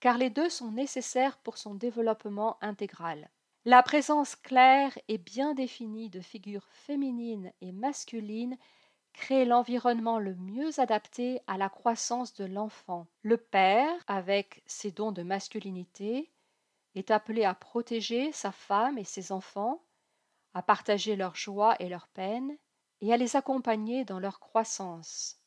car 0.00 0.18
les 0.18 0.28
deux 0.28 0.50
sont 0.50 0.70
nécessaires 0.70 1.38
pour 1.38 1.56
son 1.56 1.74
développement 1.74 2.58
intégral. 2.60 3.30
La 3.64 3.82
présence 3.82 4.36
claire 4.36 4.92
et 5.08 5.16
bien 5.16 5.54
définie 5.54 6.10
de 6.10 6.20
figures 6.20 6.68
féminines 6.68 7.50
et 7.62 7.72
masculines 7.72 8.58
crée 9.14 9.46
l'environnement 9.46 10.18
le 10.18 10.34
mieux 10.34 10.78
adapté 10.78 11.40
à 11.46 11.56
la 11.56 11.70
croissance 11.70 12.34
de 12.34 12.44
l'enfant. 12.44 13.06
Le 13.22 13.38
père, 13.38 13.94
avec 14.08 14.62
ses 14.66 14.90
dons 14.90 15.12
de 15.12 15.22
masculinité, 15.22 16.30
est 16.96 17.10
appelé 17.10 17.44
à 17.44 17.54
protéger 17.54 18.30
sa 18.32 18.52
femme 18.52 18.98
et 18.98 19.04
ses 19.04 19.32
enfants, 19.32 19.82
à 20.54 20.62
partager 20.62 21.16
leurs 21.16 21.36
joies 21.36 21.76
et 21.80 21.88
leurs 21.88 22.08
peines, 22.08 22.56
et 23.00 23.12
à 23.12 23.16
les 23.16 23.36
accompagner 23.36 24.04
dans 24.04 24.20
leur 24.20 24.38
croissance. 24.38 25.38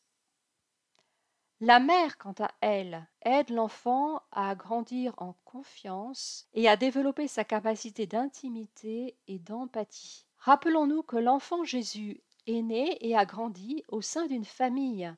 La 1.61 1.79
mère, 1.79 2.17
quant 2.17 2.35
à 2.39 2.51
elle, 2.59 3.07
aide 3.21 3.49
l'enfant 3.49 4.21
à 4.31 4.55
grandir 4.55 5.13
en 5.17 5.37
confiance 5.45 6.47
et 6.53 6.67
à 6.67 6.75
développer 6.75 7.29
sa 7.29 7.45
capacité 7.45 8.05
d'intimité 8.07 9.17
et 9.27 9.39
d'empathie. 9.39 10.25
Rappelons-nous 10.37 11.01
que 11.03 11.15
l'enfant 11.15 11.63
Jésus 11.63 12.21
est 12.45 12.61
né 12.61 12.97
et 13.07 13.15
a 13.15 13.25
grandi 13.25 13.83
au 13.87 14.01
sein 14.01 14.27
d'une 14.27 14.43
famille 14.43 15.11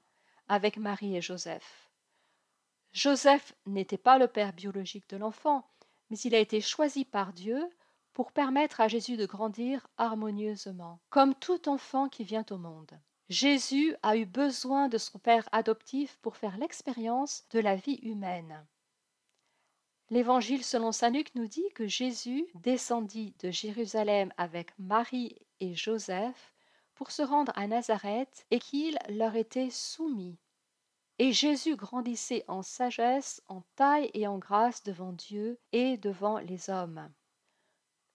avec 0.48 0.78
Marie 0.78 1.18
et 1.18 1.22
Joseph. 1.22 1.90
Joseph 2.94 3.54
n'était 3.66 3.98
pas 3.98 4.20
le 4.20 4.28
père 4.28 4.54
biologique 4.54 5.10
de 5.10 5.18
l'enfant, 5.18 5.68
mais 6.10 6.18
il 6.20 6.36
a 6.36 6.40
été 6.40 6.62
choisi 6.62 7.04
par 7.04 7.34
Dieu 7.34 7.68
pour 8.18 8.32
permettre 8.32 8.82
à 8.82 8.88
Jésus 8.88 9.16
de 9.16 9.28
grandir 9.28 9.86
harmonieusement, 10.00 11.00
comme 11.12 11.36
tout 11.36 11.70
enfant 11.70 12.10
qui 12.10 12.24
vient 12.24 12.48
au 12.50 12.58
monde. 12.58 13.00
Jésus 13.30 13.96
a 14.02 14.18
eu 14.18 14.26
besoin 14.26 14.88
de 14.88 14.98
son 14.98 15.20
Père 15.20 15.48
adoptif 15.52 16.18
pour 16.24 16.36
faire 16.36 16.58
l'expérience 16.58 17.44
de 17.52 17.60
la 17.60 17.76
vie 17.76 18.00
humaine. 18.02 18.66
L'Évangile 20.10 20.64
selon 20.64 20.92
Saint 20.92 21.12
Luc 21.12 21.36
nous 21.36 21.46
dit 21.46 21.70
que 21.76 21.86
Jésus 21.86 22.48
descendit 22.56 23.36
de 23.38 23.52
Jérusalem 23.52 24.34
avec 24.38 24.72
Marie 24.80 25.38
et 25.60 25.76
Joseph 25.76 26.56
pour 26.96 27.12
se 27.12 27.22
rendre 27.22 27.52
à 27.56 27.68
Nazareth 27.68 28.48
et 28.50 28.58
qu'il 28.58 28.98
leur 29.10 29.36
était 29.36 29.70
soumis. 29.70 30.40
Et 31.20 31.34
Jésus 31.34 31.76
grandissait 31.76 32.46
en 32.48 32.64
sagesse, 32.64 33.44
en 33.48 33.62
taille 33.76 34.10
et 34.16 34.26
en 34.26 34.40
grâce 34.40 34.82
devant 34.82 35.14
Dieu 35.14 35.60
et 35.72 35.98
devant 35.98 36.40
les 36.40 36.72
hommes. 36.72 37.12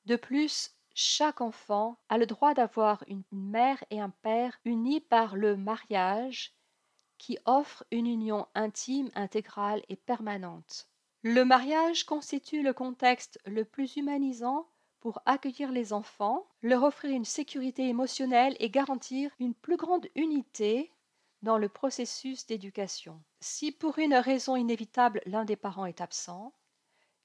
De 0.06 0.16
plus, 0.16 0.74
chaque 0.94 1.40
enfant 1.40 1.96
a 2.08 2.18
le 2.18 2.26
droit 2.26 2.54
d'avoir 2.54 3.04
une 3.06 3.22
mère 3.30 3.82
et 3.90 4.00
un 4.00 4.10
père 4.10 4.58
unis 4.64 5.00
par 5.00 5.36
le 5.36 5.56
mariage 5.56 6.54
qui 7.18 7.38
offre 7.44 7.84
une 7.90 8.06
union 8.06 8.46
intime, 8.54 9.10
intégrale 9.14 9.82
et 9.88 9.96
permanente. 9.96 10.88
Le 11.22 11.44
mariage 11.44 12.04
constitue 12.04 12.62
le 12.62 12.72
contexte 12.72 13.38
le 13.46 13.64
plus 13.64 13.96
humanisant 13.96 14.68
pour 14.98 15.22
accueillir 15.24 15.70
les 15.70 15.92
enfants, 15.92 16.46
leur 16.62 16.82
offrir 16.82 17.12
une 17.12 17.24
sécurité 17.24 17.88
émotionnelle 17.88 18.56
et 18.58 18.70
garantir 18.70 19.30
une 19.38 19.54
plus 19.54 19.76
grande 19.76 20.08
unité 20.16 20.92
dans 21.42 21.58
le 21.58 21.68
processus 21.68 22.46
d'éducation. 22.46 23.22
Si 23.40 23.72
pour 23.72 23.98
une 23.98 24.14
raison 24.14 24.56
inévitable 24.56 25.20
l'un 25.26 25.44
des 25.44 25.56
parents 25.56 25.86
est 25.86 26.00
absent, 26.00 26.52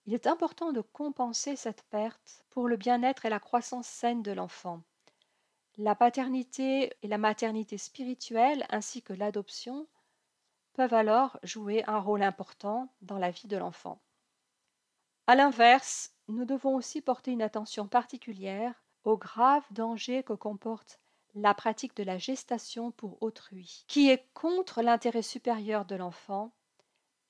il 0.08 0.14
est 0.14 0.26
important 0.26 0.72
de 0.72 0.80
compenser 0.80 1.58
cette 1.58 1.84
perte 1.84 2.46
pour 2.50 2.70
le 2.70 2.78
bien-être 2.78 3.26
et 3.26 3.30
la 3.30 3.42
croissance 3.42 3.88
saine 3.88 4.24
de 4.24 4.32
l'enfant. 4.32 4.82
La 5.78 5.96
paternité 5.96 6.94
et 7.04 7.08
la 7.10 7.18
maternité 7.18 7.78
spirituelle 7.78 8.66
ainsi 8.70 9.02
que 9.02 9.12
l'adoption 9.12 9.86
peuvent 10.74 10.94
alors 10.94 11.38
jouer 11.44 11.84
un 11.88 12.00
rôle 12.00 12.24
important 12.24 12.88
dans 13.02 13.20
la 13.20 13.32
vie 13.32 13.48
de 13.48 13.58
l'enfant. 13.58 14.00
A 15.28 15.36
l'inverse, 15.36 16.14
nous 16.30 16.46
devons 16.46 16.76
aussi 16.76 17.02
porter 17.02 17.32
une 17.32 17.42
attention 17.42 17.86
particulière 17.86 18.82
aux 19.04 19.18
graves 19.18 19.68
dangers 19.72 20.24
que 20.24 20.34
comporte 20.34 21.00
la 21.36 21.54
pratique 21.54 21.98
de 21.98 22.04
la 22.04 22.18
gestation 22.18 22.92
pour 22.92 23.22
autrui, 23.22 23.84
qui 23.88 24.10
est 24.10 24.26
contre 24.34 24.82
l'intérêt 24.82 25.22
supérieur 25.22 25.84
de 25.84 25.96
l'enfant 25.96 26.54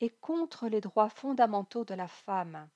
et 0.02 0.10
contre 0.10 0.68
les 0.68 0.82
droits 0.82 1.10
fondamentaux 1.10 1.86
de 1.86 1.94
la 1.94 2.08
femme. 2.08 2.70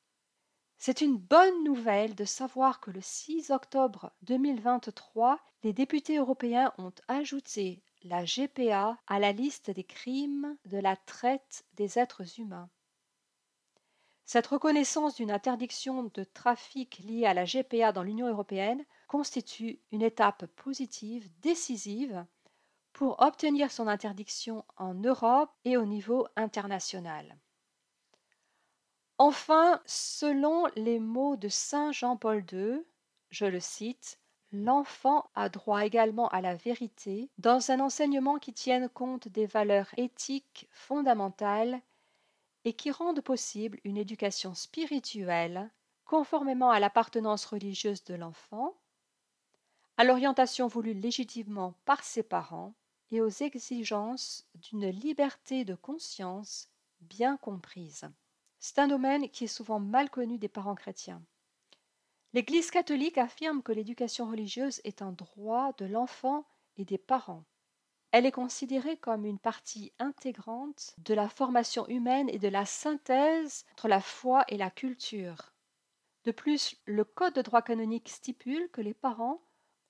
C'est 0.78 1.02
une 1.02 1.18
bonne 1.18 1.64
nouvelle 1.64 2.16
de 2.16 2.26
savoir 2.26 2.80
que 2.80 2.90
le 2.90 3.02
6 3.02 3.52
octobre 3.52 4.12
2023, 4.24 5.40
les 5.64 5.74
députés 5.74 6.18
européens 6.18 6.74
ont 6.80 6.94
ajouté 7.08 7.84
la 8.04 8.26
GPA 8.26 8.98
à 9.06 9.20
la 9.20 9.32
liste 9.32 9.70
des 9.70 9.84
crimes 9.84 10.58
de 10.66 10.80
la 10.80 10.96
traite 10.96 11.66
des 11.74 12.00
êtres 12.00 12.40
humains. 12.40 12.70
Cette 14.26 14.48
reconnaissance 14.48 15.16
d'une 15.16 15.30
interdiction 15.30 16.10
de 16.14 16.24
trafic 16.24 17.00
liée 17.00 17.26
à 17.26 17.34
la 17.34 17.46
GPA 17.46 17.92
dans 17.92 18.02
l'Union 18.02 18.28
européenne 18.28 18.84
constitue 19.08 19.80
une 19.92 20.02
étape 20.02 20.46
positive, 20.56 21.30
décisive, 21.42 22.26
pour 22.94 23.22
obtenir 23.22 23.72
son 23.72 23.88
interdiction 23.88 24.66
en 24.78 24.94
Europe 24.94 25.52
et 25.66 25.78
au 25.78 25.86
niveau 25.86 26.28
international. 26.36 27.38
Enfin, 29.18 29.82
selon 29.86 30.66
les 30.76 31.00
mots 31.00 31.36
de 31.36 31.50
saint 31.50 31.92
Jean-Paul 31.92 32.44
II, 32.52 32.84
je 33.30 33.46
le 33.46 33.60
cite, 33.60 34.20
L'enfant 34.54 35.30
a 35.34 35.48
droit 35.48 35.86
également 35.86 36.28
à 36.28 36.42
la 36.42 36.56
vérité 36.56 37.30
dans 37.38 37.72
un 37.72 37.80
enseignement 37.80 38.38
qui 38.38 38.52
tienne 38.52 38.90
compte 38.90 39.30
des 39.30 39.46
valeurs 39.46 39.88
éthiques 39.96 40.68
fondamentales 40.72 41.80
et 42.66 42.74
qui 42.74 42.92
rende 42.92 43.22
possible 43.22 43.80
une 43.86 43.96
éducation 43.96 44.54
spirituelle 44.54 45.72
conformément 46.04 46.70
à 46.70 46.82
l'appartenance 46.82 47.46
religieuse 47.46 48.04
de 48.04 48.16
l'enfant, 48.16 48.76
à 49.96 50.04
l'orientation 50.04 50.68
voulue 50.68 50.94
légitimement 50.94 51.74
par 51.86 52.04
ses 52.04 52.24
parents 52.24 52.74
et 53.12 53.22
aux 53.22 53.30
exigences 53.30 54.48
d'une 54.56 54.90
liberté 54.90 55.66
de 55.66 55.76
conscience 55.76 56.70
bien 57.02 57.38
comprise. 57.38 58.10
C'est 58.60 58.80
un 58.80 58.88
domaine 58.88 59.30
qui 59.30 59.46
est 59.46 59.48
souvent 59.48 59.80
mal 59.80 60.10
connu 60.10 60.38
des 60.38 60.48
parents 60.48 60.76
chrétiens. 60.76 61.22
L'Église 62.34 62.72
catholique 62.72 63.18
affirme 63.18 63.62
que 63.62 63.74
l'éducation 63.74 64.30
religieuse 64.30 64.80
est 64.86 65.02
un 65.02 65.12
droit 65.12 65.74
de 65.78 65.86
l'enfant 65.86 66.46
et 66.78 66.86
des 66.86 66.98
parents. 66.98 67.44
Elle 68.12 68.26
est 68.26 68.32
considérée 68.32 68.98
comme 68.98 69.26
une 69.26 69.40
partie 69.40 69.94
intégrante 70.00 70.96
de 70.98 71.14
la 71.14 71.28
formation 71.28 71.88
humaine 71.88 72.30
et 72.30 72.40
de 72.40 72.48
la 72.48 72.66
synthèse 72.66 73.66
entre 73.74 73.88
la 73.88 74.02
foi 74.02 74.46
et 74.48 74.58
la 74.58 74.70
culture. 74.70 75.54
De 76.24 76.32
plus, 76.32 76.76
le 76.86 77.04
Code 77.04 77.34
de 77.34 77.42
droit 77.42 77.62
canonique 77.62 78.10
stipule 78.10 78.70
que 78.72 78.82
les 78.82 78.94
parents 78.94 79.42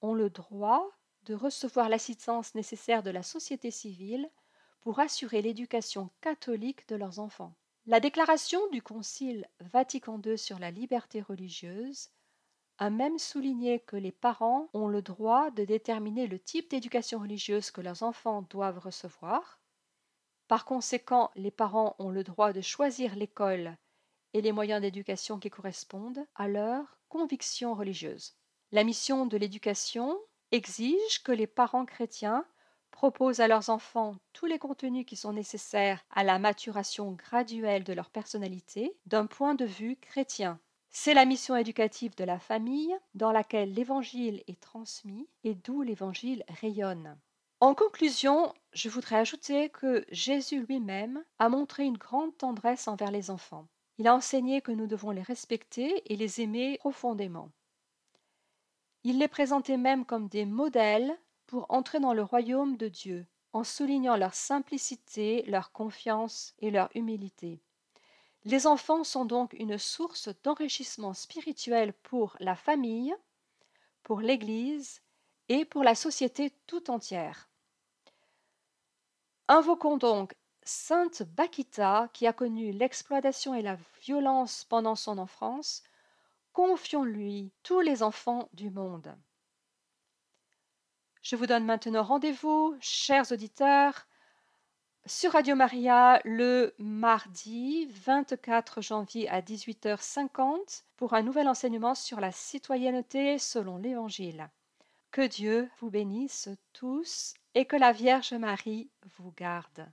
ont 0.01 0.13
le 0.13 0.29
droit 0.29 0.89
de 1.23 1.33
recevoir 1.35 1.89
l'assistance 1.89 2.55
nécessaire 2.55 3.03
de 3.03 3.11
la 3.11 3.23
société 3.23 3.71
civile 3.71 4.29
pour 4.81 4.99
assurer 4.99 5.41
l'éducation 5.41 6.09
catholique 6.21 6.87
de 6.87 6.95
leurs 6.95 7.19
enfants. 7.19 7.53
La 7.85 7.99
déclaration 7.99 8.59
du 8.69 8.81
Concile 8.81 9.47
Vatican 9.59 10.19
II 10.23 10.37
sur 10.37 10.59
la 10.59 10.71
liberté 10.71 11.21
religieuse 11.21 12.09
a 12.77 12.89
même 12.89 13.19
souligné 13.19 13.79
que 13.79 13.95
les 13.95 14.11
parents 14.11 14.69
ont 14.73 14.87
le 14.87 15.01
droit 15.01 15.51
de 15.51 15.65
déterminer 15.65 16.27
le 16.27 16.39
type 16.39 16.69
d'éducation 16.71 17.19
religieuse 17.19 17.69
que 17.69 17.81
leurs 17.81 18.01
enfants 18.01 18.43
doivent 18.49 18.79
recevoir. 18.79 19.59
Par 20.47 20.65
conséquent, 20.65 21.31
les 21.35 21.51
parents 21.51 21.95
ont 21.99 22.09
le 22.09 22.23
droit 22.23 22.53
de 22.53 22.61
choisir 22.61 23.15
l'école 23.15 23.77
et 24.33 24.41
les 24.41 24.51
moyens 24.51 24.81
d'éducation 24.81 25.39
qui 25.39 25.49
correspondent 25.49 26.25
à 26.35 26.47
leurs 26.47 26.97
convictions 27.09 27.73
religieuses. 27.73 28.35
La 28.71 28.83
mission 28.83 29.25
de 29.25 29.37
l'éducation 29.37 30.17
exige 30.51 31.23
que 31.23 31.31
les 31.31 31.47
parents 31.47 31.85
chrétiens 31.85 32.45
proposent 32.91 33.39
à 33.39 33.47
leurs 33.47 33.69
enfants 33.69 34.15
tous 34.33 34.45
les 34.45 34.59
contenus 34.59 35.05
qui 35.05 35.15
sont 35.15 35.33
nécessaires 35.33 36.03
à 36.11 36.23
la 36.23 36.39
maturation 36.39 37.13
graduelle 37.13 37.83
de 37.83 37.93
leur 37.93 38.09
personnalité 38.09 38.95
d'un 39.05 39.25
point 39.25 39.55
de 39.55 39.65
vue 39.65 39.95
chrétien. 39.95 40.59
C'est 40.91 41.13
la 41.13 41.25
mission 41.25 41.55
éducative 41.55 42.15
de 42.15 42.25
la 42.25 42.37
famille 42.37 42.93
dans 43.15 43.31
laquelle 43.31 43.73
l'Évangile 43.73 44.43
est 44.47 44.59
transmis 44.59 45.27
et 45.45 45.55
d'où 45.55 45.81
l'Évangile 45.81 46.43
rayonne. 46.61 47.17
En 47.61 47.75
conclusion, 47.75 48.53
je 48.73 48.89
voudrais 48.89 49.17
ajouter 49.17 49.69
que 49.69 50.03
Jésus 50.11 50.65
lui-même 50.65 51.23
a 51.39 51.47
montré 51.47 51.85
une 51.85 51.97
grande 51.97 52.35
tendresse 52.37 52.87
envers 52.87 53.11
les 53.11 53.31
enfants. 53.31 53.67
Il 53.99 54.07
a 54.07 54.15
enseigné 54.15 54.61
que 54.61 54.71
nous 54.71 54.87
devons 54.87 55.11
les 55.11 55.21
respecter 55.21 56.01
et 56.11 56.17
les 56.17 56.41
aimer 56.41 56.77
profondément. 56.79 57.51
Il 59.03 59.17
les 59.17 59.27
présentait 59.27 59.77
même 59.77 60.05
comme 60.05 60.27
des 60.27 60.45
modèles 60.45 61.17
pour 61.47 61.65
entrer 61.69 61.99
dans 61.99 62.13
le 62.13 62.23
royaume 62.23 62.77
de 62.77 62.87
Dieu, 62.87 63.25
en 63.53 63.63
soulignant 63.63 64.15
leur 64.15 64.33
simplicité, 64.33 65.43
leur 65.47 65.71
confiance 65.71 66.53
et 66.59 66.71
leur 66.71 66.89
humilité. 66.95 67.61
Les 68.43 68.65
enfants 68.67 69.03
sont 69.03 69.25
donc 69.25 69.53
une 69.53 69.77
source 69.77 70.29
d'enrichissement 70.43 71.13
spirituel 71.13 71.93
pour 71.93 72.35
la 72.39 72.55
famille, 72.55 73.15
pour 74.03 74.21
l'Église 74.21 75.01
et 75.49 75.65
pour 75.65 75.83
la 75.83 75.95
société 75.95 76.51
tout 76.65 76.89
entière. 76.89 77.49
Invoquons 79.47 79.97
donc 79.97 80.33
Sainte 80.63 81.23
Bakita 81.23 82.09
qui 82.13 82.25
a 82.25 82.33
connu 82.33 82.71
l'exploitation 82.71 83.53
et 83.53 83.61
la 83.61 83.77
violence 84.01 84.63
pendant 84.63 84.95
son 84.95 85.17
enfance, 85.17 85.83
confions-lui 86.53 87.51
tous 87.63 87.79
les 87.79 88.03
enfants 88.03 88.49
du 88.53 88.69
monde. 88.69 89.15
Je 91.21 91.35
vous 91.35 91.45
donne 91.45 91.65
maintenant 91.65 92.03
rendez-vous, 92.03 92.75
chers 92.79 93.31
auditeurs, 93.31 94.07
sur 95.05 95.31
Radio 95.31 95.55
Maria 95.55 96.21
le 96.25 96.73
mardi 96.77 97.87
24 97.91 98.81
janvier 98.81 99.27
à 99.29 99.41
18h50 99.41 100.83
pour 100.95 101.13
un 101.13 101.23
nouvel 101.23 101.47
enseignement 101.47 101.95
sur 101.95 102.19
la 102.19 102.31
citoyenneté 102.31 103.39
selon 103.39 103.77
l'Évangile. 103.77 104.49
Que 105.09 105.27
Dieu 105.27 105.69
vous 105.79 105.89
bénisse 105.89 106.49
tous 106.73 107.33
et 107.55 107.65
que 107.65 107.75
la 107.75 107.91
Vierge 107.91 108.33
Marie 108.33 108.89
vous 109.17 109.31
garde. 109.35 109.91